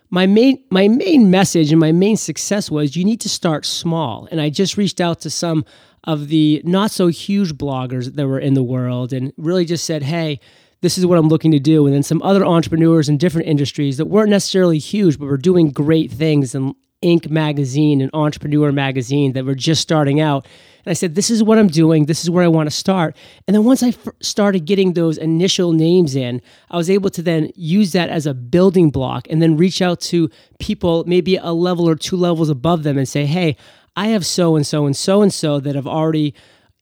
my 0.09 0.25
main 0.25 0.63
my 0.69 0.87
main 0.87 1.31
message 1.31 1.71
and 1.71 1.79
my 1.79 1.91
main 1.91 2.17
success 2.17 2.69
was 2.69 2.95
you 2.95 3.05
need 3.05 3.21
to 3.21 3.29
start 3.29 3.65
small. 3.65 4.27
And 4.31 4.41
I 4.41 4.49
just 4.49 4.77
reached 4.77 4.99
out 4.99 5.21
to 5.21 5.29
some 5.29 5.63
of 6.03 6.27
the 6.27 6.61
not 6.65 6.91
so 6.91 7.07
huge 7.07 7.53
bloggers 7.53 8.15
that 8.15 8.27
were 8.27 8.39
in 8.39 8.55
the 8.55 8.63
world 8.63 9.13
and 9.13 9.31
really 9.37 9.65
just 9.65 9.85
said, 9.85 10.03
"Hey, 10.03 10.39
this 10.81 10.97
is 10.97 11.05
what 11.05 11.17
I'm 11.17 11.27
looking 11.29 11.51
to 11.51 11.59
do." 11.59 11.85
And 11.85 11.95
then 11.95 12.03
some 12.03 12.21
other 12.23 12.45
entrepreneurs 12.45 13.07
in 13.07 13.17
different 13.17 13.47
industries 13.47 13.97
that 13.97 14.05
weren't 14.07 14.29
necessarily 14.29 14.79
huge 14.79 15.19
but 15.19 15.25
were 15.25 15.37
doing 15.37 15.71
great 15.71 16.11
things 16.11 16.55
and 16.55 16.73
Inc. 17.03 17.29
magazine 17.29 18.01
and 18.01 18.11
Entrepreneur 18.13 18.71
magazine 18.71 19.33
that 19.33 19.45
were 19.45 19.55
just 19.55 19.81
starting 19.81 20.19
out. 20.19 20.45
And 20.85 20.91
I 20.91 20.93
said, 20.93 21.15
This 21.15 21.29
is 21.29 21.41
what 21.41 21.57
I'm 21.57 21.67
doing. 21.67 22.05
This 22.05 22.23
is 22.23 22.29
where 22.29 22.43
I 22.43 22.49
want 22.49 22.67
to 22.67 22.75
start. 22.75 23.15
And 23.47 23.55
then 23.55 23.63
once 23.63 23.81
I 23.81 23.89
f- 23.89 24.07
started 24.21 24.65
getting 24.65 24.93
those 24.93 25.17
initial 25.17 25.71
names 25.71 26.15
in, 26.15 26.41
I 26.69 26.77
was 26.77 26.89
able 26.89 27.09
to 27.11 27.21
then 27.21 27.51
use 27.55 27.93
that 27.93 28.09
as 28.09 28.25
a 28.25 28.33
building 28.33 28.89
block 28.89 29.27
and 29.29 29.41
then 29.41 29.55
reach 29.55 29.81
out 29.81 30.01
to 30.01 30.29
people 30.59 31.03
maybe 31.07 31.37
a 31.37 31.51
level 31.51 31.87
or 31.87 31.95
two 31.95 32.17
levels 32.17 32.49
above 32.49 32.83
them 32.83 32.97
and 32.97 33.07
say, 33.07 33.25
Hey, 33.25 33.55
I 33.95 34.07
have 34.07 34.25
so 34.25 34.55
and 34.55 34.67
so 34.67 34.85
and 34.85 34.95
so 34.95 35.21
and 35.21 35.33
so 35.33 35.59
that 35.59 35.75
have 35.75 35.87
already 35.87 36.33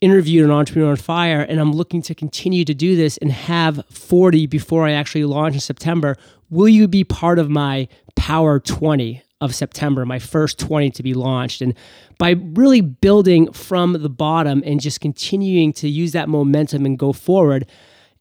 interviewed 0.01 0.45
an 0.45 0.51
entrepreneur 0.51 0.91
on 0.91 0.95
fire 0.95 1.41
and 1.41 1.59
I'm 1.59 1.73
looking 1.73 2.01
to 2.03 2.13
continue 2.13 2.63
to 2.65 2.73
do 2.73 2.95
this 2.95 3.17
and 3.17 3.31
have 3.31 3.83
40 3.89 4.45
before 4.47 4.85
I 4.85 4.91
actually 4.91 5.25
launch 5.25 5.55
in 5.55 5.59
September. 5.59 6.15
Will 6.49 6.69
you 6.69 6.87
be 6.87 7.03
part 7.03 7.39
of 7.39 7.49
my 7.49 7.87
Power 8.15 8.59
20? 8.59 9.23
Of 9.39 9.53
September, 9.53 10.05
my 10.05 10.19
first 10.19 10.59
20 10.59 10.91
to 10.91 11.03
be 11.03 11.13
launched. 11.13 11.61
And 11.61 11.73
by 12.17 12.31
really 12.31 12.81
building 12.81 13.51
from 13.51 13.93
the 13.93 14.09
bottom 14.09 14.63
and 14.65 14.79
just 14.79 14.99
continuing 14.99 15.73
to 15.73 15.87
use 15.87 16.11
that 16.13 16.29
momentum 16.29 16.85
and 16.85 16.97
go 16.97 17.13
forward, 17.13 17.67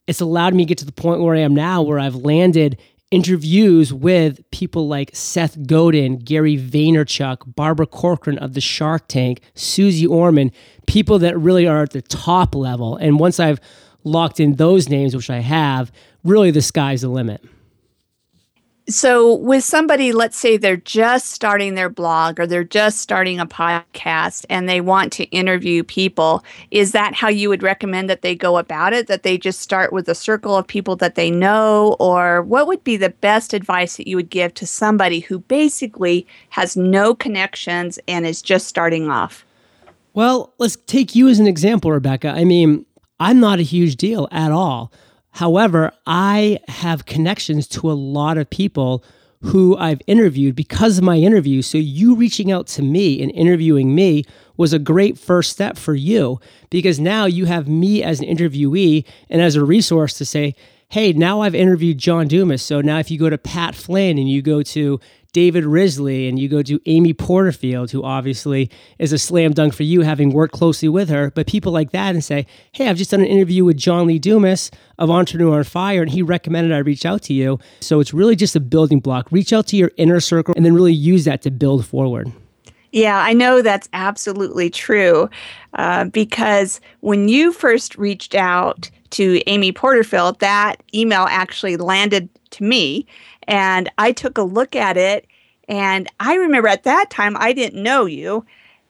it's 0.07 0.21
allowed 0.21 0.55
me 0.55 0.65
to 0.65 0.69
get 0.69 0.79
to 0.79 0.85
the 0.85 0.93
point 0.93 1.21
where 1.21 1.35
I 1.35 1.41
am 1.41 1.55
now, 1.55 1.83
where 1.83 1.99
I've 1.99 2.15
landed 2.15 2.79
interviews 3.11 3.93
with 3.93 4.49
people 4.51 4.89
like 4.89 5.11
Seth 5.15 5.67
Godin, 5.67 6.19
Gary 6.19 6.59
Vaynerchuk, 6.59 7.55
Barbara 7.55 7.87
Corcoran 7.87 8.39
of 8.39 8.55
the 8.55 8.61
Shark 8.61 9.07
Tank, 9.09 9.41
Susie 9.55 10.07
Orman, 10.07 10.51
people 10.87 11.19
that 11.21 11.39
really 11.39 11.67
are 11.67 11.83
at 11.83 11.91
the 11.91 12.03
top 12.03 12.55
level. 12.55 12.97
And 12.97 13.19
once 13.19 13.39
I've 13.39 13.61
locked 14.05 14.41
in 14.41 14.57
those 14.57 14.89
names, 14.89 15.15
which 15.15 15.31
I 15.31 15.39
have, 15.39 15.93
really 16.25 16.51
the 16.51 16.63
sky's 16.63 17.03
the 17.03 17.09
limit. 17.09 17.43
So, 18.89 19.35
with 19.35 19.65
somebody, 19.65 20.13
let's 20.13 20.39
say 20.39 20.57
they're 20.57 20.77
just 20.77 21.33
starting 21.33 21.75
their 21.75 21.89
blog 21.89 22.39
or 22.39 22.47
they're 22.47 22.63
just 22.63 23.01
starting 23.01 23.41
a 23.41 23.47
podcast 23.47 24.47
and 24.49 24.69
they 24.69 24.81
want 24.81 25.13
to 25.15 25.25
interview 25.25 25.83
people, 25.83 26.45
is 26.71 26.93
that 26.93 27.13
how 27.13 27.29
you 27.29 27.49
would 27.49 27.65
recommend 27.65 28.09
that 28.09 28.23
they 28.23 28.37
go 28.37 28.59
about 28.59 28.93
it? 28.93 29.09
That 29.09 29.25
they 29.25 29.39
just 29.39 29.61
start 29.61 29.93
with 29.93 30.09
a 30.09 30.15
circle 30.15 30.57
of 30.57 30.69
people 30.69 30.95
that 30.97 31.17
they 31.17 31.33
know? 31.33 31.97
Or 31.99 32.43
what 32.43 32.69
would 32.69 32.85
be 32.85 32.97
the 32.97 33.11
best 33.11 33.53
advice 33.53 33.97
that 33.97 34.07
you 34.07 34.15
would 34.15 34.31
give 34.31 34.55
to 34.55 34.67
somebody 34.67 35.19
who 35.19 35.41
basically 35.41 36.25
has 36.51 36.77
no 36.77 37.13
connections 37.13 37.99
and 38.07 38.25
is 38.25 38.41
just 38.41 38.69
starting 38.69 39.11
off? 39.11 39.45
Well, 40.15 40.53
let's 40.59 40.77
take 40.87 41.17
you 41.17 41.29
as 41.29 41.41
an 41.41 41.49
example, 41.49 41.91
Rebecca. 41.91 42.29
I 42.29 42.45
mean, 42.45 42.87
I'm 43.19 43.41
not 43.41 43.59
a 43.59 43.63
huge 43.63 43.97
deal 43.97 44.29
at 44.31 44.53
all. 44.53 44.93
However, 45.37 45.93
I 46.07 46.61
have 46.67 47.05
connections 47.05 47.69
to 47.69 47.91
a 47.91 47.93
lot 47.93 48.39
of 48.39 48.49
people 48.49 49.05
who 49.43 49.77
I've 49.77 50.01
interviewed 50.07 50.57
because 50.57 50.97
of 50.97 51.05
my 51.05 51.17
interview. 51.17 51.61
So 51.61 51.77
you 51.77 52.17
reaching 52.17 52.51
out 52.51 52.67
to 52.69 52.83
me 52.83 53.23
and 53.23 53.31
interviewing 53.33 53.95
me 53.95 54.25
was 54.57 54.73
a 54.73 54.79
great 54.79 55.19
first 55.19 55.53
step 55.53 55.77
for 55.77 55.95
you 55.95 56.41
because 56.71 56.99
now 56.99 57.27
you 57.27 57.45
have 57.45 57.69
me 57.69 58.03
as 58.03 58.21
an 58.21 58.27
interviewee 58.27 59.05
and 59.29 59.43
as 59.43 59.57
a 59.57 59.65
resource 59.65 60.15
to 60.15 60.25
say, 60.25 60.55
hey, 60.89 61.13
now 61.13 61.43
I've 61.43 61.55
interviewed 61.55 61.99
John 61.99 62.29
Dumas. 62.29 62.63
So 62.63 62.81
now 62.81 62.99
if 62.99 63.11
you 63.11 63.19
go 63.19 63.29
to 63.29 63.37
Pat 63.37 63.75
Flynn 63.75 64.17
and 64.17 64.31
you 64.31 64.41
go 64.41 64.63
to 64.63 64.99
David 65.37 65.67
Risley 65.67 66.29
and 66.29 66.39
you 66.39 66.49
go 66.49 66.63
to 66.63 66.81
Amy 66.87 67.13
Porterfield, 67.13 67.91
who 67.91 68.03
obviously 68.03 68.71
is 68.99 69.13
a 69.13 69.19
slam 69.19 69.53
dunk 69.53 69.75
for 69.75 69.83
you, 69.83 70.01
having 70.01 70.31
worked 70.31 70.55
closely 70.55 70.89
with 70.89 71.11
her, 71.11 71.31
but 71.33 71.47
people 71.47 71.73
like 71.73 71.91
that 71.91 72.15
and 72.15 72.25
say, 72.25 72.47
hey, 72.73 72.89
I've 72.89 72.97
just 72.97 73.11
done 73.11 73.21
an 73.21 73.27
interview 73.27 73.63
with 73.63 73.77
John 73.77 74.07
Lee 74.07 74.19
Dumas 74.19 74.71
of 74.99 75.11
Entrepreneur 75.11 75.59
on 75.59 75.65
Fire, 75.65 76.01
and 76.01 76.11
he 76.11 76.23
recommended 76.23 76.73
I 76.73 76.79
reach 76.79 77.05
out 77.05 77.21
to 77.25 77.35
you. 77.35 77.59
So 77.81 78.01
it's 78.01 78.15
really 78.15 78.35
just 78.35 78.57
a 78.57 78.61
building 78.61 78.99
block. 78.99 79.31
Reach 79.31 79.53
out 79.53 79.67
to 79.67 79.77
your 79.77 79.91
inner 79.99 80.21
circle 80.21 80.55
and 80.57 80.65
then 80.65 80.73
really 80.73 80.95
use 80.95 81.27
that 81.27 81.43
to 81.43 81.51
build 81.51 81.85
forward. 81.85 82.33
Yeah, 82.93 83.19
I 83.19 83.35
know 83.35 83.61
that's 83.61 83.91
absolutely 83.93 84.71
true 84.71 85.29
uh, 85.75 86.05
because 86.05 86.81
when 87.01 87.29
you 87.29 87.53
first 87.53 87.99
reached 87.99 88.35
out 88.35 88.91
to 89.11 89.43
Amy 89.47 89.71
Porterfield, 89.71 90.41
that 90.41 90.83
email 90.95 91.27
actually 91.29 91.77
landed 91.77 92.31
to 92.53 92.65
me 92.65 93.07
and 93.49 93.91
I 93.99 94.13
took 94.13 94.39
a 94.39 94.43
look 94.43 94.77
at 94.77 94.97
it. 94.97 95.27
And 95.69 96.09
I 96.21 96.35
remember 96.35 96.69
at 96.69 96.85
that 96.85 97.11
time, 97.11 97.37
I 97.39 97.53
didn't 97.53 97.83
know 97.83 98.05
you. 98.07 98.45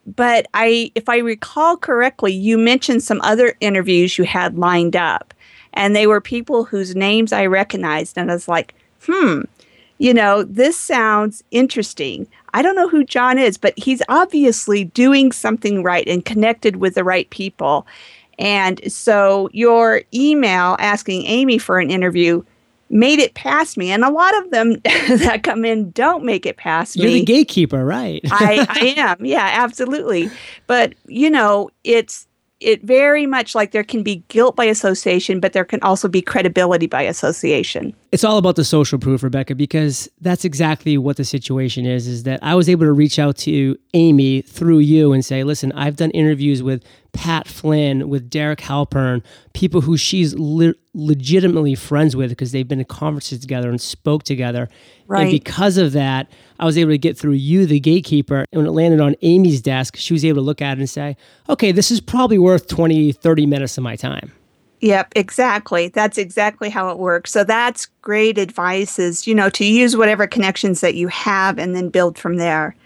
But 0.06 0.46
I, 0.54 0.92
if 0.94 1.08
I 1.08 1.18
recall 1.18 1.76
correctly, 1.76 2.32
you 2.32 2.56
mentioned 2.58 3.02
some 3.02 3.20
other 3.22 3.56
interviews 3.60 4.18
you 4.18 4.25
had 4.25 4.56
lined 4.56 4.94
up. 4.94 5.34
And 5.72 5.94
they 5.96 6.06
were 6.06 6.20
people 6.20 6.64
whose 6.64 6.94
names 6.94 7.32
I 7.32 7.46
recognized. 7.46 8.16
And 8.16 8.30
I 8.30 8.34
was 8.34 8.46
like, 8.46 8.75
hmm, 9.04 9.42
you 9.98 10.14
know, 10.14 10.42
this 10.42 10.78
sounds 10.78 11.42
interesting. 11.50 12.26
I 12.54 12.62
don't 12.62 12.76
know 12.76 12.88
who 12.88 13.04
John 13.04 13.38
is, 13.38 13.58
but 13.58 13.75
he's 13.76 14.02
obviously 14.08 14.84
doing 14.84 15.32
something 15.32 15.82
right 15.82 16.06
and 16.06 16.25
connected 16.25 16.76
with 16.76 16.94
the 16.94 17.04
right 17.04 17.28
people. 17.30 17.86
And 18.38 18.80
so 18.90 19.48
your 19.52 20.02
email 20.14 20.76
asking 20.78 21.25
Amy 21.26 21.58
for 21.58 21.78
an 21.78 21.90
interview 21.90 22.42
made 22.88 23.18
it 23.18 23.34
past 23.34 23.76
me. 23.76 23.90
And 23.90 24.04
a 24.04 24.10
lot 24.10 24.36
of 24.38 24.50
them 24.50 24.74
that 25.18 25.42
come 25.42 25.64
in 25.64 25.90
don't 25.90 26.24
make 26.24 26.46
it 26.46 26.56
past 26.56 26.96
You're 26.96 27.06
me. 27.06 27.12
You're 27.12 27.20
the 27.20 27.24
gatekeeper, 27.26 27.84
right? 27.84 28.20
I, 28.30 28.66
I 28.68 28.86
am. 28.96 29.24
Yeah, 29.24 29.48
absolutely. 29.52 30.30
But, 30.66 30.94
you 31.06 31.30
know, 31.30 31.70
it's 31.84 32.26
it 32.60 32.82
very 32.82 33.26
much 33.26 33.54
like 33.54 33.72
there 33.72 33.84
can 33.84 34.02
be 34.02 34.22
guilt 34.28 34.56
by 34.56 34.64
association, 34.64 35.40
but 35.40 35.52
there 35.52 35.64
can 35.64 35.80
also 35.82 36.08
be 36.08 36.22
credibility 36.22 36.86
by 36.86 37.02
association. 37.02 37.94
It's 38.16 38.25
all 38.25 38.38
about 38.38 38.56
the 38.56 38.64
social 38.64 38.99
proof, 38.99 39.23
Rebecca, 39.23 39.54
because 39.54 40.08
that's 40.23 40.46
exactly 40.46 40.96
what 40.96 41.18
the 41.18 41.25
situation 41.26 41.85
is. 41.85 42.06
Is 42.06 42.23
that 42.23 42.42
I 42.42 42.54
was 42.54 42.66
able 42.66 42.87
to 42.87 42.92
reach 42.94 43.18
out 43.18 43.37
to 43.40 43.76
Amy 43.92 44.40
through 44.40 44.78
you 44.78 45.12
and 45.12 45.23
say, 45.23 45.44
listen, 45.44 45.70
I've 45.73 45.96
done 45.96 46.11
interviews 46.12 46.62
with 46.62 46.82
Pat 47.12 47.46
Flynn, 47.46 48.08
with 48.08 48.30
Derek 48.30 48.61
Halpern, 48.61 49.23
people 49.52 49.82
who 49.82 49.99
she's 49.99 50.35
le- 50.35 50.73
legitimately 50.94 51.75
friends 51.75 52.16
with 52.16 52.30
because 52.30 52.52
they've 52.52 52.66
been 52.66 52.78
in 52.78 52.87
conferences 52.87 53.38
together 53.38 53.68
and 53.68 53.82
spoke 53.82 54.23
together. 54.23 54.70
Right. 55.06 55.25
And 55.25 55.30
because 55.30 55.76
of 55.76 55.92
that, 55.92 56.30
I 56.58 56.64
was 56.64 56.78
able 56.78 56.92
to 56.92 56.99
get 56.99 57.18
through 57.18 57.32
you, 57.32 57.66
the 57.66 57.80
gatekeeper. 57.80 58.46
And 58.50 58.62
when 58.62 58.66
it 58.66 58.70
landed 58.70 59.00
on 59.00 59.14
Amy's 59.20 59.61
desk, 59.61 59.94
she 59.94 60.14
was 60.14 60.25
able 60.25 60.37
to 60.37 60.46
look 60.46 60.62
at 60.62 60.78
it 60.78 60.80
and 60.80 60.88
say, 60.88 61.18
okay, 61.50 61.70
this 61.70 61.90
is 61.90 62.00
probably 62.00 62.38
worth 62.38 62.66
20, 62.66 63.12
30 63.12 63.44
minutes 63.44 63.76
of 63.76 63.85
my 63.85 63.94
time. 63.94 64.32
Yep, 64.80 65.12
exactly. 65.16 65.88
That's 65.88 66.18
exactly 66.18 66.68
how 66.68 66.90
it 66.90 66.99
works. 66.99 67.30
So 67.30 67.45
that's 67.45 67.87
great 68.02 68.38
advice 68.38 68.99
is, 68.99 69.26
you 69.26 69.35
know, 69.35 69.49
to 69.50 69.64
use 69.64 69.97
whatever 69.97 70.26
connections 70.26 70.80
that 70.83 70.95
you 70.95 71.09
have 71.09 71.59
and 71.59 71.75
then 71.75 71.88
build 71.88 72.18
from 72.18 72.37
there. 72.37 72.76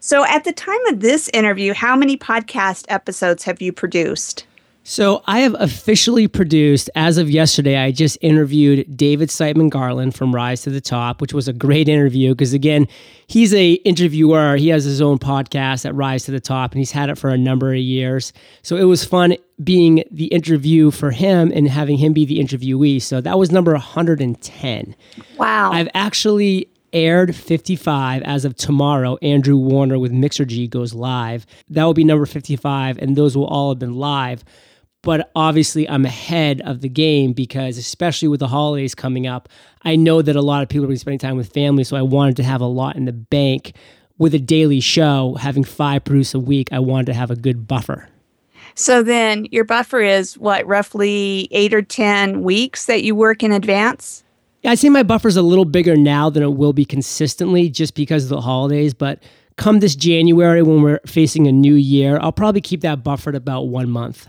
So, 0.00 0.24
at 0.26 0.44
the 0.44 0.52
time 0.52 0.84
of 0.86 1.00
this 1.00 1.28
interview, 1.34 1.74
how 1.74 1.96
many 1.96 2.16
podcast 2.16 2.84
episodes 2.88 3.42
have 3.44 3.60
you 3.60 3.72
produced? 3.72 4.46
So, 4.90 5.22
I 5.26 5.40
have 5.40 5.54
officially 5.60 6.28
produced, 6.28 6.88
as 6.94 7.18
of 7.18 7.28
yesterday, 7.30 7.76
I 7.76 7.92
just 7.92 8.16
interviewed 8.22 8.96
David 8.96 9.28
Siteman 9.28 9.68
Garland 9.68 10.14
from 10.14 10.34
Rise 10.34 10.62
to 10.62 10.70
the 10.70 10.80
Top, 10.80 11.20
which 11.20 11.34
was 11.34 11.46
a 11.46 11.52
great 11.52 11.90
interview 11.90 12.30
because, 12.30 12.54
again, 12.54 12.88
he's 13.26 13.52
a 13.52 13.72
interviewer. 13.72 14.56
He 14.56 14.68
has 14.68 14.84
his 14.84 15.02
own 15.02 15.18
podcast 15.18 15.84
at 15.84 15.94
Rise 15.94 16.24
to 16.24 16.30
the 16.30 16.40
Top, 16.40 16.72
and 16.72 16.78
he's 16.78 16.92
had 16.92 17.10
it 17.10 17.18
for 17.18 17.28
a 17.28 17.36
number 17.36 17.70
of 17.70 17.80
years. 17.80 18.32
So, 18.62 18.76
it 18.76 18.84
was 18.84 19.04
fun 19.04 19.36
being 19.62 20.04
the 20.10 20.28
interview 20.28 20.90
for 20.90 21.10
him 21.10 21.52
and 21.54 21.68
having 21.68 21.98
him 21.98 22.14
be 22.14 22.24
the 22.24 22.38
interviewee. 22.38 23.02
So, 23.02 23.20
that 23.20 23.38
was 23.38 23.52
number 23.52 23.72
110. 23.72 24.96
Wow. 25.36 25.70
I've 25.70 25.90
actually 25.92 26.66
aired 26.94 27.36
55 27.36 28.22
as 28.22 28.46
of 28.46 28.56
tomorrow. 28.56 29.18
Andrew 29.20 29.56
Warner 29.58 29.98
with 29.98 30.12
Mixergy 30.12 30.68
goes 30.70 30.94
live. 30.94 31.44
That 31.68 31.84
will 31.84 31.92
be 31.92 32.04
number 32.04 32.24
55, 32.24 32.96
and 32.96 33.16
those 33.16 33.36
will 33.36 33.44
all 33.44 33.68
have 33.68 33.78
been 33.78 33.96
live. 33.96 34.42
But 35.08 35.30
obviously, 35.34 35.88
I'm 35.88 36.04
ahead 36.04 36.60
of 36.66 36.82
the 36.82 36.88
game 36.90 37.32
because, 37.32 37.78
especially 37.78 38.28
with 38.28 38.40
the 38.40 38.48
holidays 38.48 38.94
coming 38.94 39.26
up, 39.26 39.48
I 39.80 39.96
know 39.96 40.20
that 40.20 40.36
a 40.36 40.42
lot 40.42 40.62
of 40.62 40.68
people 40.68 40.84
are 40.84 40.88
going 40.88 40.96
to 40.96 40.98
be 40.98 41.00
spending 41.00 41.18
time 41.18 41.38
with 41.38 41.50
family. 41.50 41.82
So 41.82 41.96
I 41.96 42.02
wanted 42.02 42.36
to 42.36 42.42
have 42.42 42.60
a 42.60 42.66
lot 42.66 42.94
in 42.94 43.06
the 43.06 43.14
bank 43.14 43.72
with 44.18 44.34
a 44.34 44.38
daily 44.38 44.80
show, 44.80 45.38
having 45.40 45.64
five 45.64 46.04
produce 46.04 46.34
a 46.34 46.38
week. 46.38 46.68
I 46.72 46.80
wanted 46.80 47.06
to 47.06 47.14
have 47.14 47.30
a 47.30 47.36
good 47.36 47.66
buffer. 47.66 48.06
So 48.74 49.02
then 49.02 49.46
your 49.46 49.64
buffer 49.64 50.00
is 50.00 50.36
what, 50.36 50.66
roughly 50.66 51.48
eight 51.52 51.72
or 51.72 51.80
10 51.80 52.42
weeks 52.42 52.84
that 52.84 53.02
you 53.02 53.14
work 53.14 53.42
in 53.42 53.50
advance? 53.50 54.24
Yeah, 54.60 54.72
I'd 54.72 54.78
say 54.78 54.90
my 54.90 55.04
buffer's 55.04 55.38
a 55.38 55.42
little 55.42 55.64
bigger 55.64 55.96
now 55.96 56.28
than 56.28 56.42
it 56.42 56.52
will 56.52 56.74
be 56.74 56.84
consistently 56.84 57.70
just 57.70 57.94
because 57.94 58.24
of 58.24 58.28
the 58.28 58.42
holidays. 58.42 58.92
But 58.92 59.22
come 59.56 59.80
this 59.80 59.96
January 59.96 60.62
when 60.62 60.82
we're 60.82 61.00
facing 61.06 61.46
a 61.46 61.52
new 61.52 61.76
year, 61.76 62.18
I'll 62.20 62.30
probably 62.30 62.60
keep 62.60 62.82
that 62.82 63.02
buffer 63.02 63.30
at 63.30 63.36
about 63.36 63.68
one 63.68 63.88
month. 63.88 64.28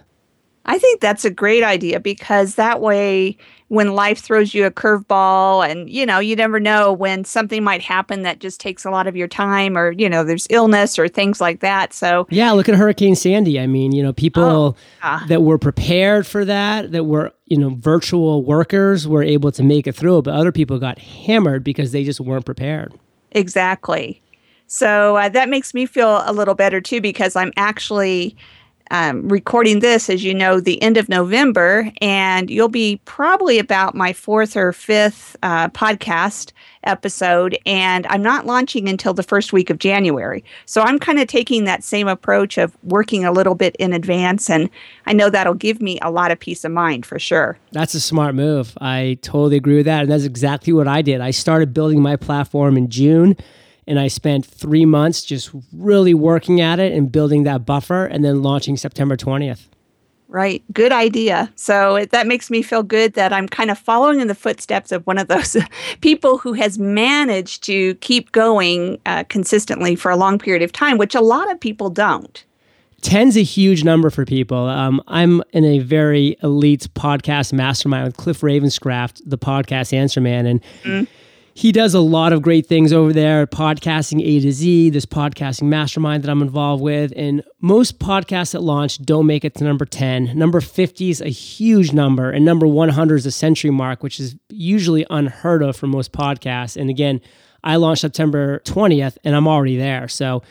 I 0.69 0.77
think 0.77 1.01
that's 1.01 1.25
a 1.25 1.31
great 1.31 1.63
idea 1.63 1.99
because 1.99 2.53
that 2.53 2.79
way, 2.79 3.35
when 3.69 3.93
life 3.93 4.19
throws 4.19 4.53
you 4.53 4.67
a 4.67 4.71
curveball, 4.71 5.67
and 5.67 5.89
you 5.89 6.05
know, 6.05 6.19
you 6.19 6.35
never 6.35 6.59
know 6.59 6.93
when 6.93 7.25
something 7.25 7.63
might 7.63 7.81
happen 7.81 8.21
that 8.21 8.39
just 8.39 8.61
takes 8.61 8.85
a 8.85 8.91
lot 8.91 9.07
of 9.07 9.15
your 9.15 9.27
time, 9.27 9.75
or 9.75 9.91
you 9.93 10.07
know, 10.07 10.23
there's 10.23 10.45
illness 10.51 10.99
or 10.99 11.07
things 11.07 11.41
like 11.41 11.61
that. 11.61 11.91
So, 11.91 12.27
yeah, 12.29 12.51
look 12.51 12.69
at 12.69 12.75
Hurricane 12.75 13.15
Sandy. 13.15 13.59
I 13.59 13.65
mean, 13.65 13.93
you 13.93 14.03
know, 14.03 14.13
people 14.13 14.43
oh, 14.43 14.75
yeah. 15.03 15.21
that 15.27 15.41
were 15.41 15.57
prepared 15.57 16.27
for 16.27 16.45
that, 16.45 16.91
that 16.91 17.05
were, 17.05 17.33
you 17.47 17.57
know, 17.57 17.71
virtual 17.71 18.43
workers 18.43 19.07
were 19.07 19.23
able 19.23 19.51
to 19.53 19.63
make 19.63 19.87
it 19.87 19.95
through, 19.95 20.21
but 20.21 20.35
other 20.35 20.51
people 20.51 20.77
got 20.77 20.99
hammered 20.99 21.63
because 21.63 21.93
they 21.93 22.03
just 22.03 22.19
weren't 22.19 22.45
prepared. 22.45 22.93
Exactly. 23.31 24.21
So 24.67 25.15
uh, 25.15 25.29
that 25.29 25.49
makes 25.49 25.73
me 25.73 25.87
feel 25.87 26.21
a 26.25 26.31
little 26.31 26.53
better 26.53 26.79
too 26.79 27.01
because 27.01 27.35
I'm 27.35 27.51
actually 27.57 28.37
um, 28.91 29.27
recording 29.27 29.79
this, 29.79 30.09
as 30.09 30.23
you 30.23 30.33
know, 30.33 30.59
the 30.59 30.81
end 30.81 30.97
of 30.97 31.09
November, 31.09 31.91
and 32.01 32.49
you'll 32.49 32.69
be 32.69 32.99
probably 33.05 33.59
about 33.59 33.95
my 33.95 34.13
fourth 34.13 34.57
or 34.57 34.73
fifth 34.73 35.35
uh, 35.43 35.69
podcast 35.69 36.51
episode. 36.83 37.57
And 37.65 38.07
I'm 38.07 38.21
not 38.21 38.45
launching 38.45 38.87
until 38.87 39.13
the 39.13 39.23
first 39.23 39.53
week 39.53 39.69
of 39.69 39.79
January. 39.79 40.43
So 40.65 40.81
I'm 40.81 40.97
kind 40.97 41.19
of 41.19 41.27
taking 41.27 41.65
that 41.65 41.83
same 41.83 42.07
approach 42.07 42.57
of 42.57 42.75
working 42.83 43.25
a 43.25 43.31
little 43.31 43.55
bit 43.55 43.75
in 43.77 43.93
advance. 43.93 44.49
And 44.49 44.69
I 45.05 45.13
know 45.13 45.29
that'll 45.29 45.53
give 45.53 45.81
me 45.81 45.99
a 46.01 46.09
lot 46.09 46.31
of 46.31 46.39
peace 46.39 46.63
of 46.63 46.71
mind 46.71 47.05
for 47.05 47.19
sure. 47.19 47.57
That's 47.71 47.93
a 47.93 47.99
smart 47.99 48.33
move. 48.35 48.77
I 48.81 49.17
totally 49.21 49.57
agree 49.57 49.77
with 49.77 49.85
that. 49.85 50.03
And 50.03 50.11
that's 50.11 50.23
exactly 50.23 50.73
what 50.73 50.87
I 50.87 51.01
did. 51.01 51.21
I 51.21 51.31
started 51.31 51.73
building 51.73 52.01
my 52.01 52.15
platform 52.15 52.77
in 52.77 52.89
June 52.89 53.35
and 53.89 53.99
I 53.99 54.07
spent 54.07 54.45
three 54.45 54.85
months 54.85 55.23
just 55.23 55.49
really 55.73 56.13
working 56.13 56.61
at 56.61 56.79
it 56.79 56.93
and 56.93 57.11
building 57.11 57.43
that 57.43 57.65
buffer 57.65 58.05
and 58.05 58.23
then 58.23 58.43
launching 58.43 58.77
September 58.77 59.17
20th. 59.17 59.65
Right. 60.27 60.63
Good 60.71 60.91
idea. 60.91 61.51
So 61.55 61.95
it, 61.95 62.11
that 62.11 62.27
makes 62.27 62.51
me 62.51 62.61
feel 62.61 62.83
good 62.83 63.13
that 63.13 63.33
I'm 63.33 63.49
kind 63.49 63.71
of 63.71 63.79
following 63.79 64.19
in 64.19 64.27
the 64.27 64.35
footsteps 64.35 64.91
of 64.91 65.07
one 65.07 65.17
of 65.17 65.27
those 65.27 65.57
people 66.01 66.37
who 66.37 66.53
has 66.53 66.77
managed 66.77 67.63
to 67.63 67.95
keep 67.95 68.31
going 68.31 69.01
uh, 69.07 69.23
consistently 69.23 69.95
for 69.95 70.11
a 70.11 70.15
long 70.15 70.37
period 70.37 70.61
of 70.61 70.71
time, 70.71 70.99
which 70.99 71.15
a 71.15 71.21
lot 71.21 71.51
of 71.51 71.59
people 71.59 71.89
don't. 71.89 72.45
10's 73.01 73.37
a 73.37 73.43
huge 73.43 73.83
number 73.83 74.11
for 74.11 74.23
people. 74.23 74.67
Um, 74.67 75.01
I'm 75.07 75.41
in 75.51 75.65
a 75.65 75.79
very 75.79 76.35
elite 76.43 76.87
podcast 76.93 77.53
mastermind 77.53 78.05
with 78.05 78.17
Cliff 78.17 78.41
Ravenscraft, 78.41 79.23
the 79.25 79.37
podcast 79.37 79.93
answer 79.93 80.21
man. 80.21 80.45
And 80.45 80.61
mm-hmm 80.83 81.05
he 81.59 81.73
does 81.73 81.93
a 81.93 81.99
lot 81.99 82.31
of 82.31 82.41
great 82.41 82.67
things 82.67 82.93
over 82.93 83.11
there 83.11 83.45
podcasting 83.45 84.21
a 84.23 84.39
to 84.39 84.49
z 84.49 84.89
this 84.89 85.05
podcasting 85.05 85.63
mastermind 85.63 86.23
that 86.23 86.31
i'm 86.31 86.41
involved 86.41 86.81
with. 86.81 87.11
And 87.17 87.43
most 87.59 87.99
podcasts 87.99 88.55
at 88.55 88.63
launch 88.63 89.01
don't 89.01 89.25
make 89.25 89.43
it 89.43 89.55
to 89.55 89.65
number 89.65 89.85
10 89.85 90.37
number 90.37 90.61
50 90.61 91.09
is 91.09 91.19
a 91.19 91.27
huge 91.27 91.91
number 91.91 92.31
and 92.31 92.45
number 92.45 92.65
100 92.65 93.15
is 93.17 93.25
a 93.25 93.31
century 93.31 93.71
mark 93.71 94.03
which 94.03 94.21
is 94.21 94.37
usually 94.47 95.05
unheard 95.09 95.61
of 95.61 95.75
for 95.75 95.87
most 95.87 96.13
podcasts. 96.13 96.79
And 96.79 96.89
again 96.89 97.19
i 97.61 97.75
launched 97.75 98.01
september 98.01 98.59
20th 98.59 99.17
and 99.25 99.35
i'm 99.35 99.47
already 99.47 99.75
there. 99.75 100.07
So 100.07 100.41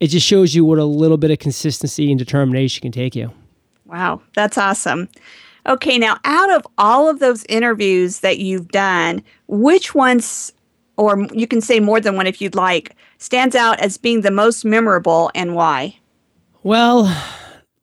it 0.00 0.08
just 0.08 0.26
shows 0.26 0.56
you 0.56 0.64
what 0.64 0.80
a 0.80 0.84
little 0.84 1.18
bit 1.18 1.30
of 1.30 1.38
consistency 1.38 2.10
and 2.10 2.18
determination 2.18 2.82
can 2.82 2.90
take 2.90 3.14
you. 3.14 3.30
Wow 3.84 4.22
that's 4.34 4.58
awesome 4.58 5.08
Okay, 5.68 5.98
now 5.98 6.16
out 6.24 6.50
of 6.50 6.66
all 6.78 7.10
of 7.10 7.18
those 7.18 7.44
interviews 7.44 8.20
that 8.20 8.38
you've 8.38 8.68
done, 8.68 9.22
which 9.48 9.94
ones, 9.94 10.50
or 10.96 11.26
you 11.32 11.46
can 11.46 11.60
say 11.60 11.78
more 11.78 12.00
than 12.00 12.16
one 12.16 12.26
if 12.26 12.40
you'd 12.40 12.54
like, 12.54 12.96
stands 13.18 13.54
out 13.54 13.78
as 13.80 13.98
being 13.98 14.22
the 14.22 14.30
most 14.30 14.64
memorable 14.64 15.30
and 15.34 15.54
why? 15.54 15.98
Well, 16.62 17.14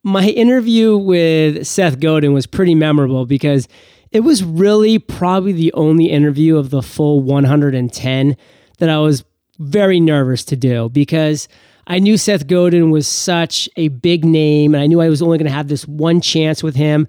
my 0.02 0.24
interview 0.24 0.96
with 0.96 1.64
Seth 1.66 2.00
Godin 2.00 2.32
was 2.32 2.46
pretty 2.46 2.74
memorable 2.74 3.24
because 3.24 3.68
it 4.10 4.20
was 4.20 4.42
really 4.42 4.98
probably 4.98 5.52
the 5.52 5.72
only 5.74 6.06
interview 6.06 6.56
of 6.56 6.70
the 6.70 6.82
full 6.82 7.20
110 7.20 8.36
that 8.78 8.88
I 8.88 8.98
was 8.98 9.24
very 9.58 10.00
nervous 10.00 10.44
to 10.46 10.56
do 10.56 10.88
because 10.88 11.48
I 11.86 12.00
knew 12.00 12.16
Seth 12.16 12.46
Godin 12.48 12.90
was 12.90 13.06
such 13.06 13.68
a 13.76 13.88
big 13.88 14.24
name 14.24 14.74
and 14.74 14.82
I 14.82 14.86
knew 14.86 15.00
I 15.00 15.08
was 15.08 15.22
only 15.22 15.38
going 15.38 15.48
to 15.48 15.54
have 15.54 15.68
this 15.68 15.86
one 15.86 16.20
chance 16.20 16.62
with 16.62 16.74
him. 16.74 17.06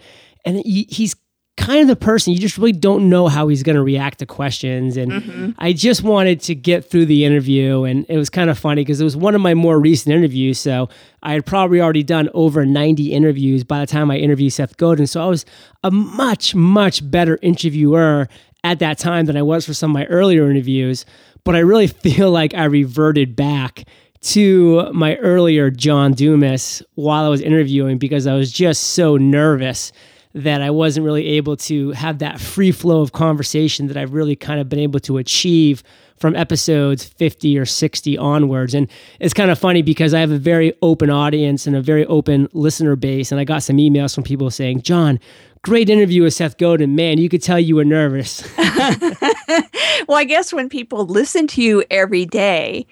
And 0.47 0.63
he, 0.65 0.87
he's 0.89 1.15
kind 1.57 1.81
of 1.81 1.87
the 1.87 1.95
person 1.95 2.31
you 2.31 2.39
just 2.39 2.57
really 2.57 2.71
don't 2.71 3.09
know 3.09 3.27
how 3.27 3.47
he's 3.47 3.63
going 3.63 3.75
to 3.75 3.81
react 3.81 4.19
to 4.19 4.25
questions. 4.25 4.95
And 4.95 5.11
mm-hmm. 5.11 5.49
i 5.57 5.73
just 5.73 6.03
wanted 6.03 6.39
to 6.41 6.55
get 6.55 6.89
through 6.89 7.07
the 7.07 7.25
interview 7.25 7.83
and 7.83 8.05
it 8.07 8.17
was 8.17 8.29
kind 8.29 8.49
of 8.49 8.57
funny 8.57 8.81
because 8.81 9.01
it 9.01 9.03
was 9.03 9.17
one 9.17 9.35
of 9.35 9.41
my 9.41 9.53
more 9.53 9.79
recent 9.79 10.15
interviews. 10.15 10.59
So 10.59 10.87
i 11.23 11.33
had 11.33 11.45
probably 11.45 11.81
already 11.81 12.03
done 12.03 12.29
over 12.33 12.65
90 12.65 13.11
interviews 13.11 13.63
by 13.63 13.79
the 13.79 13.87
time 13.87 14.11
i 14.11 14.17
interviewed 14.17 14.53
seth 14.53 14.77
godin. 14.77 15.07
So 15.07 15.21
i 15.21 15.25
was 15.25 15.45
a 15.83 15.91
much 15.91 16.53
much 16.53 17.09
better 17.09 17.39
interviewer 17.41 18.29
at 18.63 18.79
that 18.79 18.99
time 18.99 19.25
than 19.25 19.35
i 19.35 19.41
was 19.41 19.65
for 19.65 19.73
some 19.73 19.91
of 19.91 19.95
my 19.95 20.05
earlier 20.05 20.49
interviews. 20.49 21.05
But 21.43 21.55
i 21.55 21.59
really 21.59 21.87
feel 22.05 22.29
like 22.29 22.53
i 22.53 22.65
reverted 22.65 23.35
back 23.35 23.85
to 24.19 24.91
my 24.93 25.15
earlier 25.17 25.69
john 25.69 26.11
dumas 26.11 26.81
while 26.95 27.23
i 27.23 27.27
was 27.27 27.39
interviewing 27.39 27.99
because 27.99 28.25
i 28.25 28.33
was 28.33 28.51
just 28.51 28.81
so 28.81 29.15
nervous 29.15 29.91
that 30.37 30.61
I 30.61 30.69
wasn't 30.69 31.05
really 31.05 31.25
able 31.27 31.57
to 31.57 31.91
have 31.91 32.19
that 32.19 32.39
free 32.39 32.71
flow 32.71 33.01
of 33.01 33.11
conversation 33.11 33.87
that 33.87 33.97
I've 33.97 34.13
really 34.13 34.35
kind 34.35 34.59
of 34.59 34.69
been 34.69 34.79
able 34.79 34.99
to 35.01 35.17
achieve 35.17 35.83
from 36.17 36.35
episodes 36.35 37.03
50 37.03 37.57
or 37.57 37.65
60 37.65 38.17
onwards. 38.17 38.73
And 38.73 38.87
it's 39.19 39.33
kind 39.33 39.49
of 39.49 39.57
funny 39.57 39.81
because 39.81 40.13
I 40.13 40.19
have 40.19 40.31
a 40.31 40.37
very 40.37 40.73
open 40.81 41.09
audience 41.09 41.65
and 41.65 41.75
a 41.75 41.81
very 41.81 42.05
open 42.05 42.47
listener 42.53 42.95
base. 42.95 43.31
And 43.31 43.41
I 43.41 43.43
got 43.45 43.63
some 43.63 43.77
emails 43.77 44.13
from 44.13 44.23
people 44.23 44.51
saying, 44.51 44.81
John, 44.83 45.19
great 45.63 45.89
interview 45.89 46.23
with 46.23 46.35
Seth 46.35 46.57
Godin. 46.57 46.95
Man, 46.95 47.17
you 47.17 47.29
could 47.29 47.41
tell 47.41 47.59
you 47.59 47.75
were 47.75 47.85
nervous. 47.85 48.47
well, 48.57 50.17
I 50.17 50.25
guess 50.27 50.53
when 50.53 50.69
people 50.69 51.05
listen 51.05 51.47
to 51.47 51.61
you 51.61 51.83
every 51.89 52.25
day, 52.25 52.85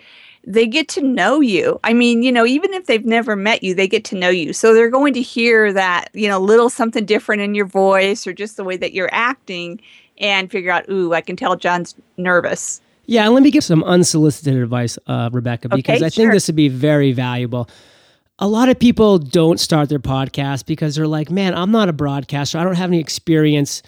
they 0.45 0.67
get 0.67 0.87
to 0.89 1.01
know 1.01 1.41
you. 1.41 1.79
I 1.83 1.93
mean, 1.93 2.21
you 2.21 2.31
know, 2.31 2.45
even 2.45 2.73
if 2.73 2.85
they've 2.85 3.05
never 3.05 3.35
met 3.35 3.63
you, 3.63 3.73
they 3.73 3.87
get 3.87 4.05
to 4.05 4.15
know 4.15 4.29
you. 4.29 4.53
So 4.53 4.73
they're 4.73 4.89
going 4.89 5.13
to 5.13 5.21
hear 5.21 5.73
that, 5.73 6.09
you 6.13 6.27
know, 6.27 6.39
little 6.39 6.69
something 6.69 7.05
different 7.05 7.41
in 7.41 7.55
your 7.55 7.65
voice 7.65 8.27
or 8.27 8.33
just 8.33 8.57
the 8.57 8.63
way 8.63 8.77
that 8.77 8.93
you're 8.93 9.09
acting 9.11 9.81
and 10.17 10.51
figure 10.51 10.71
out, 10.71 10.87
ooh, 10.89 11.13
I 11.13 11.21
can 11.21 11.35
tell 11.35 11.55
John's 11.55 11.95
nervous. 12.17 12.79
Yeah, 13.07 13.27
let 13.27 13.43
me 13.43 13.51
give 13.51 13.63
some 13.63 13.83
unsolicited 13.83 14.55
advice, 14.61 14.97
uh, 15.07 15.29
Rebecca, 15.31 15.69
because 15.69 15.97
okay, 15.97 16.05
I 16.05 16.09
think 16.09 16.31
this 16.31 16.47
would 16.47 16.55
be 16.55 16.69
very 16.69 17.11
valuable. 17.11 17.69
A 18.39 18.47
lot 18.47 18.69
of 18.69 18.79
people 18.79 19.19
don't 19.19 19.59
start 19.59 19.89
their 19.89 19.99
podcast 19.99 20.65
because 20.65 20.95
they're 20.95 21.07
like, 21.07 21.29
man, 21.29 21.53
I'm 21.53 21.71
not 21.71 21.87
a 21.87 21.93
broadcaster. 21.93 22.57
I 22.57 22.63
don't 22.63 22.75
have 22.75 22.89
any 22.89 22.99
experience 22.99 23.81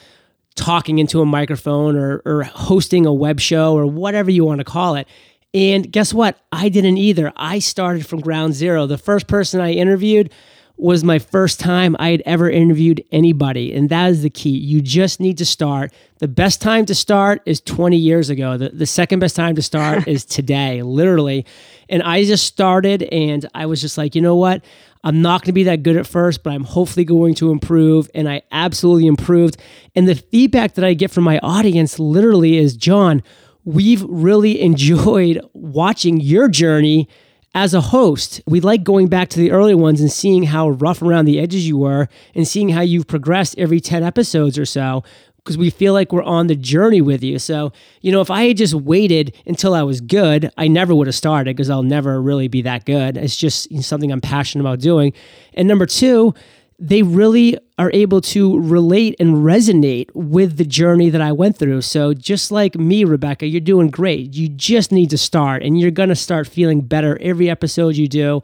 talking 0.55 0.99
into 0.99 1.21
a 1.21 1.25
microphone 1.25 1.95
or, 1.95 2.21
or 2.25 2.43
hosting 2.43 3.05
a 3.05 3.13
web 3.13 3.39
show 3.39 3.75
or 3.75 3.85
whatever 3.85 4.31
you 4.31 4.43
want 4.43 4.59
to 4.59 4.65
call 4.65 4.95
it. 4.95 5.07
And 5.53 5.91
guess 5.91 6.13
what? 6.13 6.39
I 6.51 6.69
didn't 6.69 6.97
either. 6.97 7.31
I 7.35 7.59
started 7.59 8.05
from 8.05 8.19
ground 8.19 8.53
zero. 8.53 8.85
The 8.85 8.97
first 8.97 9.27
person 9.27 9.59
I 9.59 9.71
interviewed 9.71 10.31
was 10.77 11.03
my 11.03 11.17
first 11.17 11.59
time 11.59 11.95
I 11.97 12.11
had 12.11 12.21
ever 12.25 12.49
interviewed 12.49 13.03
anybody. 13.11 13.73
And 13.73 13.89
that 13.89 14.11
is 14.11 14.21
the 14.21 14.29
key. 14.29 14.51
You 14.51 14.79
just 14.79 15.19
need 15.19 15.39
to 15.39 15.45
start. 15.45 15.91
The 16.19 16.27
best 16.27 16.61
time 16.61 16.85
to 16.85 16.93
start 16.93 17.41
is 17.47 17.59
20 17.61 17.97
years 17.97 18.29
ago. 18.29 18.57
The, 18.57 18.69
the 18.69 18.85
second 18.85 19.19
best 19.19 19.35
time 19.35 19.55
to 19.55 19.61
start 19.63 20.07
is 20.07 20.23
today, 20.23 20.83
literally. 20.83 21.47
And 21.89 22.03
I 22.03 22.23
just 22.25 22.45
started 22.45 23.03
and 23.03 23.47
I 23.55 23.65
was 23.65 23.81
just 23.81 23.97
like, 23.97 24.13
you 24.13 24.21
know 24.21 24.35
what? 24.35 24.63
I'm 25.03 25.21
not 25.21 25.41
going 25.41 25.47
to 25.47 25.53
be 25.53 25.63
that 25.63 25.83
good 25.83 25.95
at 25.95 26.05
first, 26.05 26.43
but 26.43 26.53
I'm 26.53 26.63
hopefully 26.63 27.05
going 27.05 27.33
to 27.35 27.51
improve. 27.51 28.09
And 28.13 28.29
I 28.29 28.43
absolutely 28.51 29.07
improved. 29.07 29.57
And 29.95 30.07
the 30.07 30.15
feedback 30.15 30.75
that 30.75 30.85
I 30.85 30.93
get 30.93 31.09
from 31.09 31.23
my 31.23 31.39
audience 31.39 31.97
literally 31.97 32.57
is 32.57 32.75
John, 32.75 33.23
we've 33.67 34.03
really 34.07 34.61
enjoyed 34.61 35.41
watching 35.53 36.21
your 36.21 36.47
journey 36.47 37.09
as 37.53 37.73
a 37.73 37.81
host. 37.81 38.41
We 38.47 38.61
like 38.61 38.83
going 38.83 39.07
back 39.07 39.27
to 39.29 39.39
the 39.39 39.51
early 39.51 39.75
ones 39.75 39.99
and 39.99 40.09
seeing 40.09 40.43
how 40.43 40.69
rough 40.69 41.01
around 41.01 41.25
the 41.25 41.37
edges 41.37 41.67
you 41.67 41.77
were 41.77 42.07
and 42.33 42.47
seeing 42.47 42.69
how 42.69 42.81
you've 42.81 43.07
progressed 43.07 43.55
every 43.57 43.81
10 43.81 44.03
episodes 44.03 44.57
or 44.57 44.65
so 44.65 45.03
because 45.37 45.57
we 45.57 45.69
feel 45.69 45.91
like 45.91 46.13
we're 46.13 46.23
on 46.23 46.47
the 46.47 46.55
journey 46.55 47.01
with 47.01 47.21
you. 47.23 47.39
So, 47.39 47.73
you 48.01 48.11
know, 48.11 48.21
if 48.21 48.31
I 48.31 48.47
had 48.47 48.57
just 48.57 48.73
waited 48.73 49.35
until 49.45 49.73
I 49.73 49.83
was 49.83 49.99
good, 49.99 50.49
I 50.57 50.69
never 50.69 50.95
would 50.95 51.07
have 51.07 51.15
started 51.15 51.55
because 51.55 51.69
I'll 51.69 51.83
never 51.83 52.21
really 52.21 52.47
be 52.47 52.61
that 52.61 52.85
good. 52.85 53.17
It's 53.17 53.35
just 53.35 53.83
something 53.83 54.11
I'm 54.13 54.21
passionate 54.21 54.63
about 54.63 54.79
doing. 54.79 55.11
And 55.53 55.67
number 55.67 55.85
two, 55.85 56.33
they 56.79 57.01
really 57.03 57.57
are 57.79 57.91
able 57.93 58.21
to 58.21 58.59
relate 58.59 59.15
and 59.19 59.37
resonate 59.37 60.09
with 60.13 60.57
the 60.57 60.65
journey 60.65 61.09
that 61.09 61.21
I 61.21 61.31
went 61.31 61.57
through. 61.57 61.81
So, 61.81 62.13
just 62.13 62.51
like 62.51 62.75
me, 62.75 63.03
Rebecca, 63.03 63.47
you're 63.47 63.61
doing 63.61 63.89
great. 63.89 64.33
You 64.35 64.47
just 64.47 64.91
need 64.91 65.09
to 65.09 65.17
start, 65.17 65.63
and 65.63 65.79
you're 65.79 65.91
going 65.91 66.09
to 66.09 66.15
start 66.15 66.47
feeling 66.47 66.81
better 66.81 67.17
every 67.21 67.49
episode 67.49 67.95
you 67.95 68.07
do. 68.07 68.41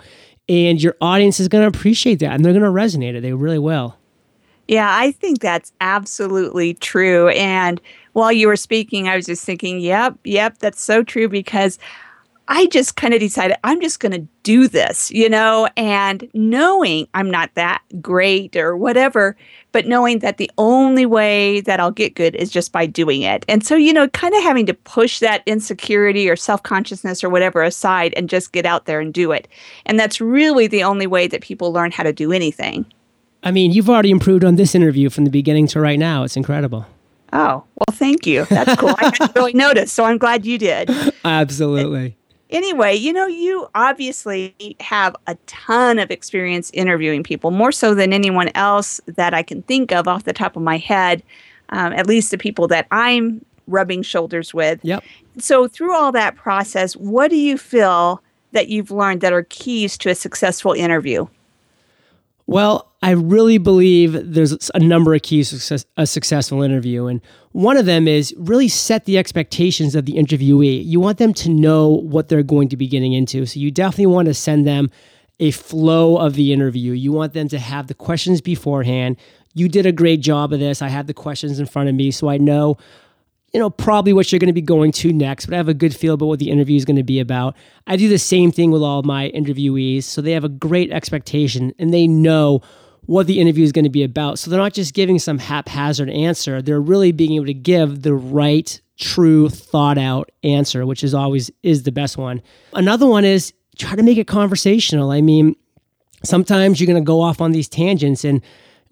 And 0.50 0.82
your 0.82 0.96
audience 1.00 1.40
is 1.40 1.48
going 1.48 1.62
to 1.62 1.78
appreciate 1.78 2.20
that 2.20 2.32
and 2.34 2.44
they're 2.44 2.52
going 2.52 2.64
to 2.64 2.70
resonate 2.70 3.16
it. 3.16 3.22
They 3.22 3.32
really 3.32 3.60
will. 3.60 3.96
Yeah, 4.68 4.90
I 4.94 5.12
think 5.12 5.42
that's 5.42 5.74
absolutely 5.82 6.74
true. 6.74 7.30
And 7.30 7.82
while 8.14 8.32
you 8.32 8.48
were 8.48 8.56
speaking, 8.56 9.08
I 9.08 9.16
was 9.16 9.26
just 9.26 9.44
thinking, 9.44 9.80
yep, 9.80 10.18
yep, 10.24 10.58
that's 10.60 10.82
so 10.82 11.04
true 11.04 11.28
because 11.28 11.80
I 12.50 12.68
just 12.68 12.98
kind 12.98 13.14
of 13.14 13.22
decided 13.22 13.58
I'm 13.64 13.80
just 13.80 14.02
going 14.02 14.12
to 14.12 14.28
do 14.44 14.68
this, 14.68 15.10
you 15.12 15.30
know, 15.30 15.70
and 15.78 16.30
knowing 16.34 17.08
I'm 17.14 17.32
not 17.32 17.50
that 17.56 17.82
great 18.02 18.58
or 18.58 18.76
whatever, 18.76 19.38
but 19.72 19.88
knowing 19.88 20.20
that 20.20 20.38
the 20.38 20.52
only 20.58 21.06
way 21.06 21.62
that 21.62 21.80
I'll 21.80 21.92
get 21.92 22.16
good 22.16 22.36
is 22.36 22.52
just 22.52 22.74
by 22.74 22.86
doing 22.86 23.22
it. 23.22 23.46
And 23.48 23.66
so, 23.66 23.76
you 23.76 23.94
know, 23.94 24.10
kind 24.10 24.36
of 24.36 24.44
having 24.44 24.66
to 24.66 24.74
push 24.74 25.20
that 25.20 25.42
insecurity 25.46 26.30
or 26.30 26.36
self 26.36 26.62
consciousness 26.64 27.24
or 27.24 27.30
whatever 27.30 27.64
aside 27.64 28.14
and 28.18 28.30
just 28.30 28.52
get 28.52 28.66
out 28.66 28.86
there 28.86 29.00
and 29.00 29.14
do 29.14 29.32
it. 29.32 29.48
And 29.86 29.98
that's 29.98 30.20
really 30.20 30.68
the 30.68 30.84
only 30.84 31.08
way 31.08 31.28
that 31.28 31.42
people 31.42 31.72
learn 31.72 31.92
how 31.92 32.04
to 32.04 32.12
do 32.12 32.34
anything. 32.34 32.86
I 33.42 33.52
mean, 33.52 33.72
you've 33.72 33.90
already 33.90 34.12
improved 34.12 34.44
on 34.44 34.56
this 34.56 34.76
interview 34.76 35.10
from 35.10 35.24
the 35.24 35.32
beginning 35.32 35.68
to 35.68 35.80
right 35.80 36.00
now. 36.00 36.24
It's 36.24 36.38
incredible. 36.38 36.86
Oh, 37.32 37.64
well, 37.76 37.94
thank 37.94 38.28
you. 38.28 38.46
That's 38.46 38.76
cool. 38.76 38.94
I 39.00 39.10
didn't 39.10 39.36
really 39.36 39.54
notice, 39.56 39.92
so 39.92 40.04
I'm 40.04 40.18
glad 40.18 40.46
you 40.46 40.58
did. 40.58 40.90
Absolutely 41.26 42.16
anyway, 42.54 42.96
you 42.96 43.12
know, 43.12 43.28
you 43.28 43.68
obviously 43.76 44.56
have 44.80 45.16
a 45.28 45.36
ton 45.48 46.00
of 46.00 46.12
experience 46.12 46.72
interviewing 46.74 47.24
people, 47.24 47.52
more 47.52 47.72
so 47.72 47.94
than 47.94 48.14
anyone 48.14 48.50
else 48.56 49.02
that 49.08 49.34
I 49.34 49.44
can 49.44 49.64
think 49.64 49.92
of 49.92 50.08
off 50.08 50.24
the 50.24 50.34
top 50.34 50.56
of 50.56 50.62
my 50.62 50.78
head, 50.78 51.24
um, 51.70 51.92
at 51.94 52.08
least 52.08 52.32
the 52.32 52.38
people 52.38 52.68
that 52.70 52.88
I'm 52.92 53.44
rubbing 53.68 54.04
shoulders 54.04 54.54
with. 54.54 54.80
Yep. 54.84 55.04
So, 55.40 55.68
through 55.68 55.96
all 55.96 56.12
that 56.12 56.36
process, 56.36 56.96
what 56.96 57.30
do 57.30 57.36
you 57.36 57.58
feel 57.58 58.22
that 58.52 58.70
you've 58.70 58.92
learned 58.92 59.22
that 59.22 59.34
are 59.34 59.44
keys 59.44 59.98
to 60.00 60.10
a 60.10 60.16
successful 60.16 60.74
interview? 60.74 61.26
Well, 62.46 62.92
I 63.02 63.12
really 63.12 63.58
believe 63.58 64.34
there's 64.34 64.70
a 64.74 64.80
number 64.80 65.16
of 65.16 65.22
keys 65.22 65.50
to 65.50 65.60
success, 65.60 65.86
a 65.98 66.06
successful 66.06 66.62
interview. 66.62 67.08
And 67.08 67.22
one 67.54 67.78
of 67.78 67.86
them 67.86 68.08
is 68.08 68.34
really 68.38 68.68
set 68.68 69.06
the 69.06 69.18
expectations 69.18 69.96
of 69.96 70.06
the 70.06 70.14
interviewee. 70.14 70.84
You 70.86 71.00
want 71.00 71.20
them 71.20 71.34
to 71.36 71.50
know 71.50 71.88
what 71.88 72.28
they're 72.28 72.44
going 72.44 72.68
to 72.70 72.78
be 72.78 72.88
getting 72.88 73.14
into. 73.14 73.46
So 73.46 73.60
you 73.60 73.72
definitely 73.72 74.08
want 74.08 74.28
to 74.28 74.34
send 74.34 74.68
them 74.68 74.92
a 75.40 75.52
flow 75.52 76.18
of 76.18 76.34
the 76.34 76.52
interview. 76.52 76.94
You 76.94 77.12
want 77.12 77.34
them 77.34 77.48
to 77.50 77.60
have 77.60 77.88
the 77.88 77.94
questions 77.94 78.42
beforehand. 78.42 79.18
You 79.54 79.70
did 79.70 79.86
a 79.86 79.92
great 79.92 80.20
job 80.20 80.52
of 80.52 80.60
this. 80.60 80.82
I 80.82 80.88
have 80.88 81.08
the 81.08 81.14
questions 81.14 81.60
in 81.60 81.66
front 81.68 81.90
of 81.90 81.96
me, 81.96 82.12
so 82.12 82.28
I 82.28 82.38
know 82.38 82.78
you 83.54 83.60
know, 83.60 83.70
probably 83.70 84.14
what 84.14 84.32
you're 84.32 84.40
going 84.40 84.48
to 84.48 84.54
be 84.54 84.62
going 84.62 84.92
to 84.92 85.14
next, 85.14 85.46
but 85.46 85.54
I 85.54 85.58
have 85.58 85.70
a 85.70 85.76
good 85.76 85.96
feel 85.96 86.16
about 86.16 86.26
what 86.26 86.40
the 86.40 86.50
interview 86.50 86.76
is 86.76 86.86
going 86.86 86.96
to 86.96 87.04
be 87.04 87.20
about. 87.20 87.56
I 87.86 87.98
do 87.98 88.10
the 88.10 88.18
same 88.18 88.52
thing 88.52 88.72
with 88.72 88.82
all 88.82 89.04
my 89.04 89.30
interviewees. 89.30 90.06
So 90.06 90.22
they 90.22 90.32
have 90.32 90.44
a 90.44 90.50
great 90.50 90.92
expectation 90.92 91.72
and 91.78 91.94
they 91.94 92.08
know 92.08 92.62
what 93.06 93.28
the 93.28 93.40
interview 93.40 93.64
is 93.64 93.72
going 93.72 93.84
to 93.84 93.90
be 93.90 94.04
about. 94.04 94.40
So 94.40 94.50
they're 94.50 94.60
not 94.60 94.74
just 94.74 94.94
giving 94.94 95.20
some 95.20 95.38
haphazard 95.38 96.10
answer, 96.10 96.62
they're 96.62 96.82
really 96.82 97.12
being 97.12 97.34
able 97.34 97.46
to 97.46 97.54
give 97.54 98.02
the 98.02 98.14
right, 98.14 98.80
true, 99.00 99.50
thought 99.50 99.98
out 99.98 100.32
answer, 100.44 100.86
which 100.86 101.04
is 101.04 101.14
always 101.14 101.52
is 101.64 101.84
the 101.84 101.92
best 101.92 102.18
one. 102.18 102.42
Another 102.74 103.08
one 103.08 103.26
is 103.26 103.54
try 103.78 103.96
to 103.96 104.04
make 104.04 104.18
it 104.18 104.28
conversational. 104.28 105.12
I 105.12 105.22
mean, 105.22 105.56
sometimes 106.24 106.80
you're 106.80 106.88
going 106.88 107.04
to 107.04 107.06
go 107.06 107.22
off 107.22 107.42
on 107.42 107.52
these 107.52 107.68
tangents 107.68 108.24
and 108.24 108.42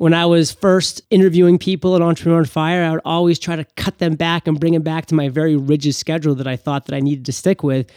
when 0.01 0.15
I 0.15 0.25
was 0.25 0.51
first 0.51 1.03
interviewing 1.11 1.59
people 1.59 1.95
at 1.95 2.01
Entrepreneur 2.01 2.39
on 2.39 2.45
Fire, 2.45 2.83
I 2.83 2.89
would 2.89 3.01
always 3.05 3.37
try 3.37 3.55
to 3.55 3.63
cut 3.75 3.99
them 3.99 4.15
back 4.15 4.47
and 4.47 4.59
bring 4.59 4.73
them 4.73 4.81
back 4.81 5.05
to 5.05 5.15
my 5.15 5.29
very 5.29 5.55
rigid 5.55 5.93
schedule 5.93 6.33
that 6.33 6.47
I 6.47 6.55
thought 6.55 6.87
that 6.87 6.95
I 6.95 7.01
needed 7.01 7.23
to 7.27 7.31
stick 7.31 7.61
with. 7.61 7.87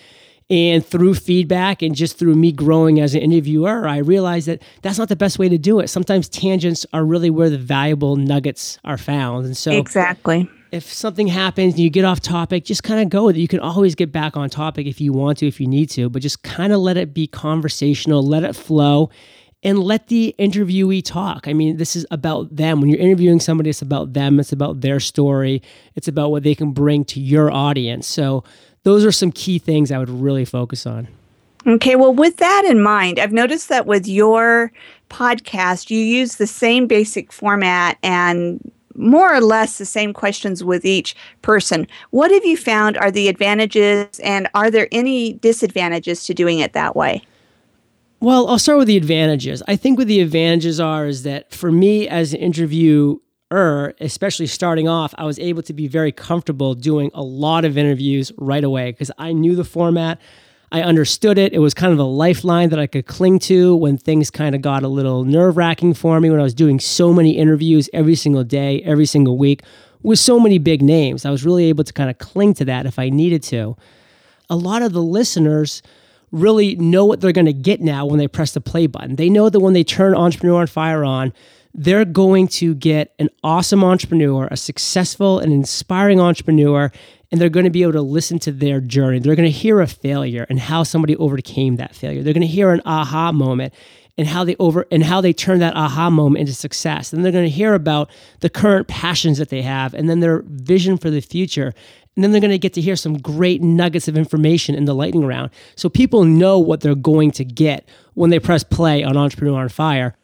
And 0.50 0.84
through 0.84 1.14
feedback 1.14 1.80
and 1.80 1.94
just 1.94 2.18
through 2.18 2.34
me 2.34 2.52
growing 2.52 3.00
as 3.00 3.14
an 3.14 3.22
interviewer, 3.22 3.88
I 3.88 3.98
realized 3.98 4.46
that 4.46 4.62
that's 4.82 4.98
not 4.98 5.08
the 5.08 5.16
best 5.16 5.38
way 5.38 5.48
to 5.48 5.56
do 5.56 5.80
it. 5.80 5.88
Sometimes 5.88 6.28
tangents 6.28 6.84
are 6.92 7.04
really 7.04 7.30
where 7.30 7.48
the 7.48 7.58
valuable 7.58 8.16
nuggets 8.16 8.78
are 8.84 8.98
found. 8.98 9.46
And 9.46 9.56
so, 9.56 9.72
exactly. 9.72 10.50
If 10.70 10.92
something 10.92 11.28
happens 11.28 11.74
and 11.74 11.82
you 11.82 11.88
get 11.88 12.04
off 12.04 12.20
topic, 12.20 12.64
just 12.64 12.82
kind 12.82 13.00
of 13.00 13.08
go 13.08 13.26
with 13.26 13.36
it. 13.36 13.40
You 13.40 13.48
can 13.48 13.60
always 13.60 13.94
get 13.94 14.12
back 14.12 14.36
on 14.36 14.50
topic 14.50 14.86
if 14.86 15.00
you 15.00 15.12
want 15.12 15.38
to, 15.38 15.46
if 15.46 15.60
you 15.60 15.66
need 15.66 15.88
to, 15.90 16.10
but 16.10 16.20
just 16.20 16.42
kind 16.42 16.72
of 16.72 16.80
let 16.80 16.96
it 16.96 17.14
be 17.14 17.26
conversational, 17.26 18.22
let 18.22 18.42
it 18.42 18.54
flow 18.54 19.08
and 19.64 19.78
let 19.78 20.08
the 20.08 20.34
interviewee 20.38 21.02
talk. 21.02 21.48
I 21.48 21.54
mean, 21.54 21.78
this 21.78 21.96
is 21.96 22.06
about 22.10 22.54
them. 22.54 22.80
When 22.80 22.90
you're 22.90 23.00
interviewing 23.00 23.40
somebody, 23.40 23.70
it's 23.70 23.82
about 23.82 24.12
them, 24.12 24.38
it's 24.38 24.52
about 24.52 24.82
their 24.82 25.00
story, 25.00 25.62
it's 25.94 26.06
about 26.06 26.30
what 26.30 26.42
they 26.42 26.54
can 26.54 26.72
bring 26.72 27.04
to 27.06 27.20
your 27.20 27.50
audience. 27.50 28.06
So, 28.06 28.44
those 28.84 29.04
are 29.04 29.12
some 29.12 29.32
key 29.32 29.58
things 29.58 29.90
I 29.90 29.98
would 29.98 30.08
really 30.08 30.44
focus 30.44 30.86
on. 30.86 31.08
Okay, 31.66 31.96
well, 31.96 32.12
with 32.12 32.36
that 32.36 32.64
in 32.66 32.82
mind, 32.82 33.18
I've 33.18 33.32
noticed 33.32 33.70
that 33.70 33.86
with 33.86 34.06
your 34.06 34.70
podcast, 35.10 35.90
you 35.90 35.98
use 35.98 36.36
the 36.36 36.46
same 36.46 36.86
basic 36.86 37.32
format 37.32 37.98
and 38.02 38.70
more 38.94 39.34
or 39.34 39.40
less 39.40 39.78
the 39.78 39.86
same 39.86 40.12
questions 40.12 40.62
with 40.62 40.84
each 40.84 41.16
person. 41.42 41.86
What 42.10 42.30
have 42.30 42.44
you 42.44 42.56
found 42.56 42.96
are 42.98 43.10
the 43.10 43.28
advantages, 43.28 44.20
and 44.20 44.48
are 44.54 44.70
there 44.70 44.88
any 44.92 45.32
disadvantages 45.32 46.26
to 46.26 46.34
doing 46.34 46.60
it 46.60 46.74
that 46.74 46.94
way? 46.94 47.22
Well, 48.20 48.46
I'll 48.48 48.58
start 48.58 48.78
with 48.78 48.86
the 48.86 48.96
advantages. 48.96 49.62
I 49.66 49.76
think 49.76 49.98
what 49.98 50.06
the 50.06 50.20
advantages 50.20 50.80
are 50.80 51.06
is 51.06 51.24
that 51.24 51.52
for 51.52 51.72
me 51.72 52.08
as 52.08 52.32
an 52.34 52.40
interviewer, 53.54 53.94
especially 54.00 54.46
starting 54.46 54.88
off, 54.88 55.14
I 55.16 55.24
was 55.24 55.38
able 55.38 55.62
to 55.62 55.72
be 55.72 55.86
very 55.86 56.12
comfortable 56.12 56.74
doing 56.74 57.10
a 57.14 57.22
lot 57.22 57.64
of 57.64 57.78
interviews 57.78 58.32
right 58.36 58.64
away 58.64 58.92
because 58.92 59.10
I 59.18 59.32
knew 59.32 59.54
the 59.54 59.64
format. 59.64 60.20
I 60.72 60.82
understood 60.82 61.38
it. 61.38 61.52
It 61.52 61.60
was 61.60 61.72
kind 61.72 61.92
of 61.92 61.98
a 62.00 62.04
lifeline 62.04 62.70
that 62.70 62.80
I 62.80 62.88
could 62.88 63.06
cling 63.06 63.38
to 63.40 63.76
when 63.76 63.96
things 63.96 64.30
kind 64.30 64.54
of 64.54 64.62
got 64.62 64.82
a 64.82 64.88
little 64.88 65.24
nerve 65.24 65.56
wracking 65.56 65.94
for 65.94 66.18
me 66.20 66.30
when 66.30 66.40
I 66.40 66.42
was 66.42 66.54
doing 66.54 66.80
so 66.80 67.12
many 67.12 67.36
interviews 67.36 67.88
every 67.92 68.16
single 68.16 68.42
day, 68.42 68.82
every 68.82 69.06
single 69.06 69.38
week 69.38 69.62
with 70.02 70.18
so 70.18 70.40
many 70.40 70.58
big 70.58 70.82
names. 70.82 71.24
I 71.24 71.30
was 71.30 71.44
really 71.44 71.66
able 71.66 71.84
to 71.84 71.92
kind 71.92 72.10
of 72.10 72.18
cling 72.18 72.54
to 72.54 72.64
that 72.64 72.86
if 72.86 72.98
I 72.98 73.08
needed 73.08 73.42
to. 73.44 73.76
A 74.50 74.56
lot 74.56 74.82
of 74.82 74.92
the 74.92 75.02
listeners, 75.02 75.82
really 76.32 76.74
know 76.74 77.04
what 77.04 77.20
they're 77.20 77.32
going 77.32 77.46
to 77.46 77.52
get 77.52 77.80
now 77.80 78.04
when 78.04 78.18
they 78.18 78.26
press 78.26 78.52
the 78.52 78.60
play 78.60 78.88
button. 78.88 79.14
They 79.14 79.30
know 79.30 79.48
that 79.48 79.60
when 79.60 79.72
they 79.72 79.84
turn 79.84 80.16
Entrepreneur 80.16 80.62
on 80.62 80.66
Fire 80.66 81.04
on, 81.04 81.32
they're 81.74 82.04
going 82.04 82.46
to 82.46 82.74
get 82.74 83.12
an 83.18 83.28
awesome 83.42 83.82
entrepreneur, 83.82 84.46
a 84.50 84.56
successful 84.56 85.40
and 85.40 85.52
inspiring 85.52 86.20
entrepreneur, 86.20 86.90
and 87.32 87.40
they're 87.40 87.48
going 87.48 87.64
to 87.64 87.70
be 87.70 87.82
able 87.82 87.92
to 87.92 88.02
listen 88.02 88.38
to 88.38 88.52
their 88.52 88.80
journey. 88.80 89.18
They're 89.18 89.34
going 89.34 89.50
to 89.50 89.50
hear 89.50 89.80
a 89.80 89.86
failure 89.88 90.46
and 90.48 90.60
how 90.60 90.84
somebody 90.84 91.16
overcame 91.16 91.76
that 91.76 91.94
failure. 91.94 92.22
They're 92.22 92.32
going 92.32 92.42
to 92.42 92.46
hear 92.46 92.70
an 92.70 92.80
aha 92.84 93.32
moment 93.32 93.74
and 94.16 94.28
how 94.28 94.44
they 94.44 94.54
over 94.60 94.86
and 94.92 95.02
how 95.02 95.20
they 95.20 95.32
turn 95.32 95.58
that 95.58 95.74
aha 95.74 96.10
moment 96.10 96.42
into 96.42 96.54
success. 96.54 97.12
And 97.12 97.24
they're 97.24 97.32
going 97.32 97.44
to 97.44 97.50
hear 97.50 97.74
about 97.74 98.08
the 98.38 98.50
current 98.50 98.86
passions 98.86 99.38
that 99.38 99.48
they 99.48 99.62
have 99.62 99.94
and 99.94 100.08
then 100.08 100.20
their 100.20 100.42
vision 100.46 100.96
for 100.96 101.10
the 101.10 101.20
future. 101.20 101.74
And 102.14 102.22
then 102.22 102.30
they're 102.30 102.40
going 102.40 102.52
to 102.52 102.58
get 102.58 102.74
to 102.74 102.80
hear 102.80 102.94
some 102.94 103.18
great 103.18 103.60
nuggets 103.60 104.06
of 104.06 104.16
information 104.16 104.76
in 104.76 104.84
the 104.84 104.94
lightning 104.94 105.26
round. 105.26 105.50
So 105.74 105.88
people 105.88 106.22
know 106.22 106.60
what 106.60 106.82
they're 106.82 106.94
going 106.94 107.32
to 107.32 107.44
get 107.44 107.88
when 108.12 108.30
they 108.30 108.38
press 108.38 108.62
play 108.62 109.02
on 109.02 109.16
Entrepreneur 109.16 109.62
on 109.62 109.68
Fire. 109.68 110.14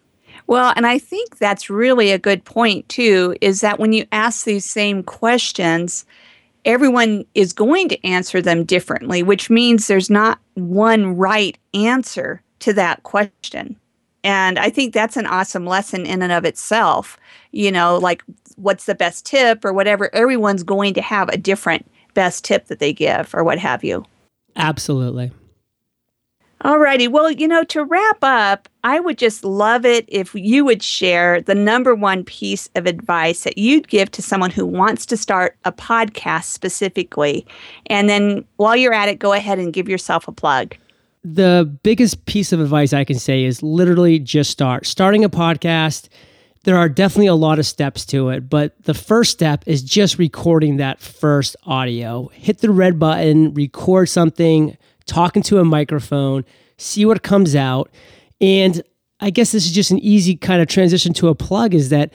Well, 0.51 0.73
and 0.75 0.85
I 0.85 0.99
think 0.99 1.39
that's 1.39 1.71
really 1.71 2.11
a 2.11 2.19
good 2.19 2.45
point 2.45 2.89
too 2.89 3.37
is 3.41 3.61
that 3.61 3.79
when 3.79 3.93
you 3.93 4.05
ask 4.11 4.45
these 4.45 4.65
same 4.65 5.05
questions, 5.05 6.05
everyone 6.65 7.25
is 7.37 7.53
going 7.53 7.89
to 7.91 8.05
answer 8.05 8.43
them 8.43 8.65
differently, 8.65 9.23
which 9.23 9.49
means 9.49 9.87
there's 9.87 10.11
not 10.11 10.41
one 10.55 11.17
right 11.17 11.57
answer 11.73 12.43
to 12.59 12.73
that 12.73 13.05
question. 13.05 13.77
And 14.25 14.59
I 14.59 14.71
think 14.71 14.93
that's 14.93 15.17
an 15.17 15.27
awesome 15.27 15.67
lesson 15.67 16.05
in 16.05 16.21
and 16.21 16.33
of 16.33 16.45
itself. 16.45 17.17
You 17.53 17.71
know, 17.71 17.99
like 17.99 18.25
what's 18.57 18.87
the 18.87 18.97
best 18.97 19.25
tip 19.25 19.65
or 19.65 19.73
whatever, 19.73 20.13
everyone's 20.13 20.65
going 20.65 20.95
to 20.95 21.01
have 21.01 21.29
a 21.29 21.39
different 21.39 21.89
best 22.15 22.45
tip 22.45 22.67
that 22.67 22.81
they 22.81 22.93
give 22.93 23.33
or 23.37 23.45
what 23.45 23.61
have 23.61 23.85
you. 23.85 24.05
Absolutely. 24.57 25.31
Alrighty. 26.63 27.09
Well, 27.09 27.31
you 27.31 27.49
know, 27.49 27.65
to 27.65 27.85
wrap 27.85 28.19
up, 28.23 28.69
I 28.85 29.01
would 29.01 29.17
just 29.17 29.45
love 29.45 29.87
it 29.87 30.05
if 30.09 30.35
you 30.35 30.65
would 30.67 30.83
share 30.83 31.41
the 31.41 31.55
number 31.55 31.95
one 31.95 32.23
piece 32.23 32.69
of 32.75 32.85
advice 32.85 33.45
that 33.45 33.57
you'd 33.57 33.89
give 33.89 34.11
to 34.11 34.23
someone 34.23 34.51
who 34.51 34.67
wants 34.67 35.07
to 35.07 35.17
start 35.17 35.57
a 35.65 35.73
podcast 35.73 36.45
specifically. 36.45 37.47
And 37.87 38.11
then 38.11 38.45
while 38.57 38.77
you're 38.77 38.93
at 38.93 39.09
it, 39.09 39.19
go 39.19 39.33
ahead 39.33 39.59
and 39.59 39.73
give 39.73 39.89
yourself 39.89 40.29
a 40.29 40.33
plug. 40.33 40.77
The 41.25 41.71
biggest 41.83 42.27
piece 42.27 42.53
of 42.53 42.61
advice 42.61 42.93
I 42.93 43.05
can 43.05 43.19
say 43.19 43.45
is 43.45 43.63
literally 43.63 44.19
just 44.19 44.51
start. 44.51 44.87
Starting 44.87 45.25
a 45.25 45.31
podcast 45.31 46.09
there 46.65 46.77
are 46.77 46.89
definitely 46.91 47.27
a 47.27 47.35
lot 47.35 47.59
of 47.59 47.65
steps 47.65 48.05
to 48.07 48.29
it, 48.29 48.51
but 48.51 48.75
the 48.85 48.93
first 48.93 49.31
step 49.31 49.65
is 49.67 49.83
just 49.83 50.19
recording 50.19 50.77
that 50.77 51.01
first 51.01 51.57
audio. 51.65 52.29
Hit 52.35 52.59
the 52.59 52.71
red 52.71 52.99
button, 52.99 53.55
record 53.55 54.11
something, 54.11 54.77
talk 55.11 55.37
into 55.37 55.59
a 55.59 55.65
microphone, 55.65 56.45
see 56.79 57.05
what 57.05 57.23
comes 57.23 57.55
out. 57.57 57.91
And 58.41 58.83
I 59.21 59.29
guess 59.31 59.53
this 59.53 59.67
is 59.67 59.73
just 59.73 59.91
an 59.91 59.99
easy 59.99 60.37
kind 60.37 60.63
of 60.63 60.69
transition 60.69 61.13
to 61.15 61.29
a 61.29 61.35
plug 61.35 61.75
is 61.75 61.89
that 61.91 62.13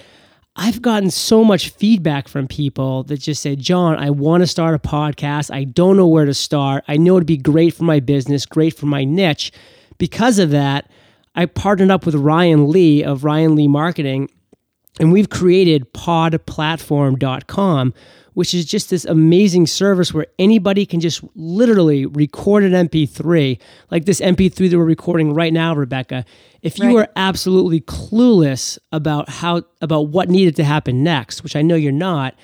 I've 0.55 0.81
gotten 0.81 1.12
so 1.12 1.43
much 1.43 1.69
feedback 1.69 2.29
from 2.29 2.47
people 2.47 3.03
that 3.03 3.19
just 3.19 3.41
say, 3.41 3.58
John, 3.58 3.97
I 3.97 4.10
want 4.10 4.39
to 4.41 4.47
start 4.47 4.73
a 4.73 4.79
podcast. 4.79 5.53
I 5.53 5.65
don't 5.65 5.97
know 5.97 6.08
where 6.08 6.23
to 6.23 6.34
start. 6.34 6.86
I 6.88 6.95
know 6.95 7.17
it'd 7.17 7.27
be 7.27 7.36
great 7.36 7.73
for 7.73 7.84
my 7.84 7.99
business, 7.99 8.45
great 8.45 8.73
for 8.73 8.86
my 8.86 9.03
niche. 9.03 9.51
Because 9.97 10.39
of 10.39 10.51
that, 10.51 10.89
I 11.36 11.45
partnered 11.45 11.91
up 11.91 12.05
with 12.05 12.15
Ryan 12.15 12.69
Lee 12.69 13.03
of 13.03 13.25
Ryan 13.25 13.55
Lee 13.55 13.67
Marketing, 13.67 14.29
and 14.97 15.12
we've 15.12 15.29
created 15.29 15.91
podplatform.com, 15.93 17.93
which 18.35 18.53
is 18.53 18.65
just 18.65 18.89
this 18.89 19.03
amazing 19.05 19.65
service 19.65 20.13
where 20.13 20.27
anybody 20.37 20.85
can 20.85 20.99
just 20.99 21.23
literally 21.35 22.05
record 22.05 22.63
an 22.63 22.71
MP3, 22.87 23.59
like 23.89 24.05
this 24.05 24.21
MP3 24.21 24.69
that 24.69 24.77
we're 24.77 24.85
recording 24.85 25.33
right 25.33 25.51
now, 25.51 25.73
Rebecca. 25.73 26.23
If 26.61 26.77
you 26.77 26.97
right. 26.97 27.07
are 27.07 27.11
absolutely 27.15 27.81
clueless 27.81 28.77
about 28.91 29.27
how 29.29 29.63
about 29.81 30.09
what 30.09 30.29
needed 30.29 30.55
to 30.57 30.63
happen 30.63 31.03
next, 31.03 31.43
which 31.43 31.55
I 31.55 31.63
know 31.63 31.75
you're 31.75 31.91
not, 31.91 32.35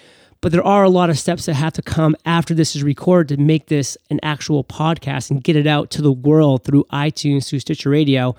but 0.41 0.51
there 0.51 0.65
are 0.65 0.83
a 0.83 0.89
lot 0.89 1.09
of 1.09 1.19
steps 1.19 1.45
that 1.45 1.53
have 1.53 1.73
to 1.73 1.81
come 1.81 2.15
after 2.25 2.53
this 2.53 2.75
is 2.75 2.81
recorded 2.81 3.35
to 3.35 3.41
make 3.41 3.67
this 3.67 3.97
an 4.09 4.19
actual 4.23 4.63
podcast 4.63 5.29
and 5.29 5.43
get 5.43 5.55
it 5.55 5.67
out 5.67 5.91
to 5.91 6.01
the 6.01 6.11
world 6.11 6.63
through 6.63 6.85
iTunes, 6.91 7.47
through 7.47 7.59
Stitcher 7.59 7.89
Radio 7.91 8.35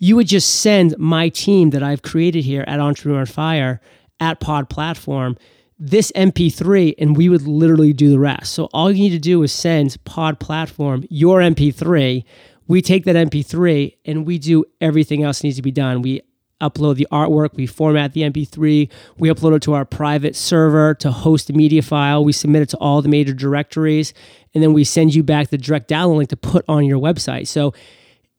you 0.00 0.16
would 0.16 0.26
just 0.26 0.60
send 0.62 0.98
my 0.98 1.28
team 1.28 1.70
that 1.70 1.82
I've 1.82 2.02
created 2.02 2.42
here 2.42 2.64
at 2.66 2.80
Entrepreneur 2.80 3.26
Fire 3.26 3.80
at 4.18 4.40
Pod 4.40 4.68
Platform 4.68 5.36
this 5.80 6.12
MP3 6.12 6.94
and 6.98 7.16
we 7.16 7.30
would 7.30 7.42
literally 7.42 7.94
do 7.94 8.10
the 8.10 8.18
rest. 8.18 8.52
So 8.52 8.66
all 8.74 8.92
you 8.92 8.98
need 8.98 9.10
to 9.10 9.18
do 9.18 9.42
is 9.42 9.50
send 9.50 9.96
Pod 10.04 10.38
Platform 10.38 11.04
your 11.08 11.40
MP3. 11.40 12.22
We 12.68 12.82
take 12.82 13.06
that 13.06 13.16
MP3 13.16 13.96
and 14.04 14.26
we 14.26 14.38
do 14.38 14.64
everything 14.80 15.24
else 15.24 15.42
needs 15.42 15.56
to 15.56 15.62
be 15.62 15.72
done. 15.72 16.02
We 16.02 16.20
upload 16.60 16.96
the 16.96 17.08
artwork, 17.10 17.54
we 17.54 17.66
format 17.66 18.12
the 18.12 18.20
MP3, 18.20 18.90
we 19.16 19.28
upload 19.30 19.56
it 19.56 19.62
to 19.62 19.72
our 19.72 19.86
private 19.86 20.36
server 20.36 20.92
to 20.96 21.10
host 21.10 21.46
the 21.46 21.54
media 21.54 21.80
file, 21.80 22.22
we 22.22 22.34
submit 22.34 22.60
it 22.60 22.68
to 22.68 22.76
all 22.76 23.00
the 23.00 23.08
major 23.08 23.32
directories, 23.32 24.12
and 24.52 24.62
then 24.62 24.74
we 24.74 24.84
send 24.84 25.14
you 25.14 25.22
back 25.22 25.48
the 25.48 25.56
direct 25.56 25.88
download 25.88 26.18
link 26.18 26.28
to 26.28 26.36
put 26.36 26.62
on 26.68 26.84
your 26.84 26.98
website. 26.98 27.48
So 27.48 27.72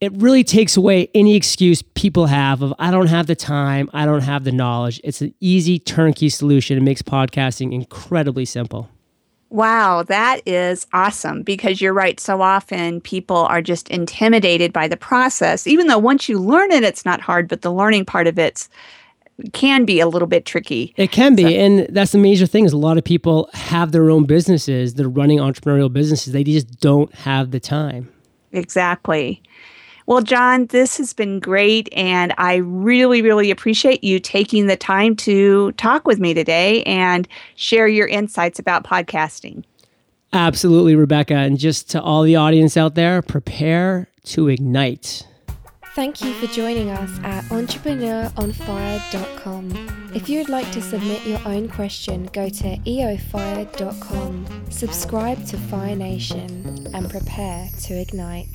it 0.02 0.12
really 0.16 0.44
takes 0.44 0.76
away 0.76 1.10
any 1.14 1.36
excuse 1.36 1.84
people 1.84 2.26
have 2.26 2.64
of 2.64 2.74
I 2.80 2.90
don't 2.90 3.08
have 3.08 3.28
the 3.28 3.36
time, 3.36 3.90
I 3.94 4.06
don't 4.06 4.24
have 4.24 4.44
the 4.44 4.52
knowledge. 4.52 5.00
It's 5.04 5.22
an 5.22 5.34
easy 5.40 5.78
turnkey 5.78 6.28
solution. 6.28 6.78
It 6.78 6.82
makes 6.82 7.04
podcasting 7.04 7.72
incredibly 7.72 8.46
simple. 8.46 8.90
Wow, 9.52 10.04
that 10.04 10.42
is 10.48 10.88
awesome 10.94 11.44
because 11.44 11.82
you're 11.82 11.94
right. 11.94 12.20
So 12.20 12.42
often 12.42 13.02
people 13.02 13.36
are 13.36 13.62
just 13.62 13.90
intimidated 13.90 14.74
by 14.74 14.88
the 14.88 14.98
process, 14.98 15.68
even 15.68 15.88
though 15.88 16.00
once 16.00 16.28
you 16.28 16.40
learn 16.40 16.72
it, 16.72 16.84
it's 16.84 17.06
not 17.06 17.22
hard, 17.22 17.48
but 17.48 17.62
the 17.62 17.72
learning 17.72 18.06
part 18.06 18.28
of 18.28 18.40
it 18.40 18.68
can 19.54 19.86
be 19.86 20.00
a 20.00 20.08
little 20.08 20.28
bit 20.28 20.46
tricky. 20.46 20.94
It 20.98 21.12
can 21.12 21.36
be. 21.36 21.44
So. 21.44 21.50
And 21.50 21.88
that's 21.94 22.14
the 22.14 22.18
major 22.18 22.48
thing 22.48 22.66
is 22.66 22.74
a 22.74 22.78
lot 22.78 22.98
of 22.98 23.04
people 23.04 23.50
have 23.54 23.92
their 23.92 24.10
own 24.10 24.26
businesses. 24.26 24.94
They're 24.94 25.10
running 25.10 25.40
entrepreneurial 25.40 25.92
businesses. 25.92 26.32
They 26.32 26.44
just 26.44 26.80
don't 26.80 27.14
have 27.14 27.52
the 27.52 27.60
time. 27.60 28.10
Exactly. 28.54 29.42
Well, 30.06 30.22
John, 30.22 30.68
this 30.68 30.98
has 30.98 31.14
been 31.14 31.40
great. 31.40 31.90
And 31.94 32.34
I 32.38 32.56
really, 32.56 33.22
really 33.22 33.52
appreciate 33.52 34.04
you 34.04 34.20
taking 34.20 34.68
the 34.68 34.76
time 34.76 35.16
to 35.18 35.72
talk 35.74 36.08
with 36.08 36.20
me 36.20 36.34
today 36.34 36.82
and 36.84 37.28
share 37.56 37.88
your 37.88 38.08
insights 38.08 38.60
about 38.60 38.84
podcasting. 38.84 39.64
Absolutely, 40.34 40.96
Rebecca. 40.96 41.36
And 41.36 41.60
just 41.60 41.90
to 41.92 42.02
all 42.02 42.24
the 42.24 42.38
audience 42.38 42.78
out 42.78 42.96
there, 42.96 43.22
prepare 43.22 44.08
to 44.26 44.48
ignite. 44.48 45.28
Thank 45.94 46.22
you 46.22 46.34
for 46.36 46.48
joining 46.48 46.90
us 46.90 47.20
at 47.22 47.44
entrepreneuronfire.com. 47.46 50.12
If 50.16 50.30
you 50.30 50.40
would 50.40 50.48
like 50.48 50.72
to 50.72 50.82
submit 50.82 51.26
your 51.26 51.42
own 51.46 51.68
question, 51.68 52.30
go 52.32 52.48
to 52.48 52.78
eofire.com, 52.78 54.46
subscribe 54.70 55.46
to 55.48 55.58
Fire 55.58 55.98
Nation, 55.98 56.88
and 56.94 57.10
prepare 57.10 57.68
to 57.82 58.00
ignite. 58.00 58.48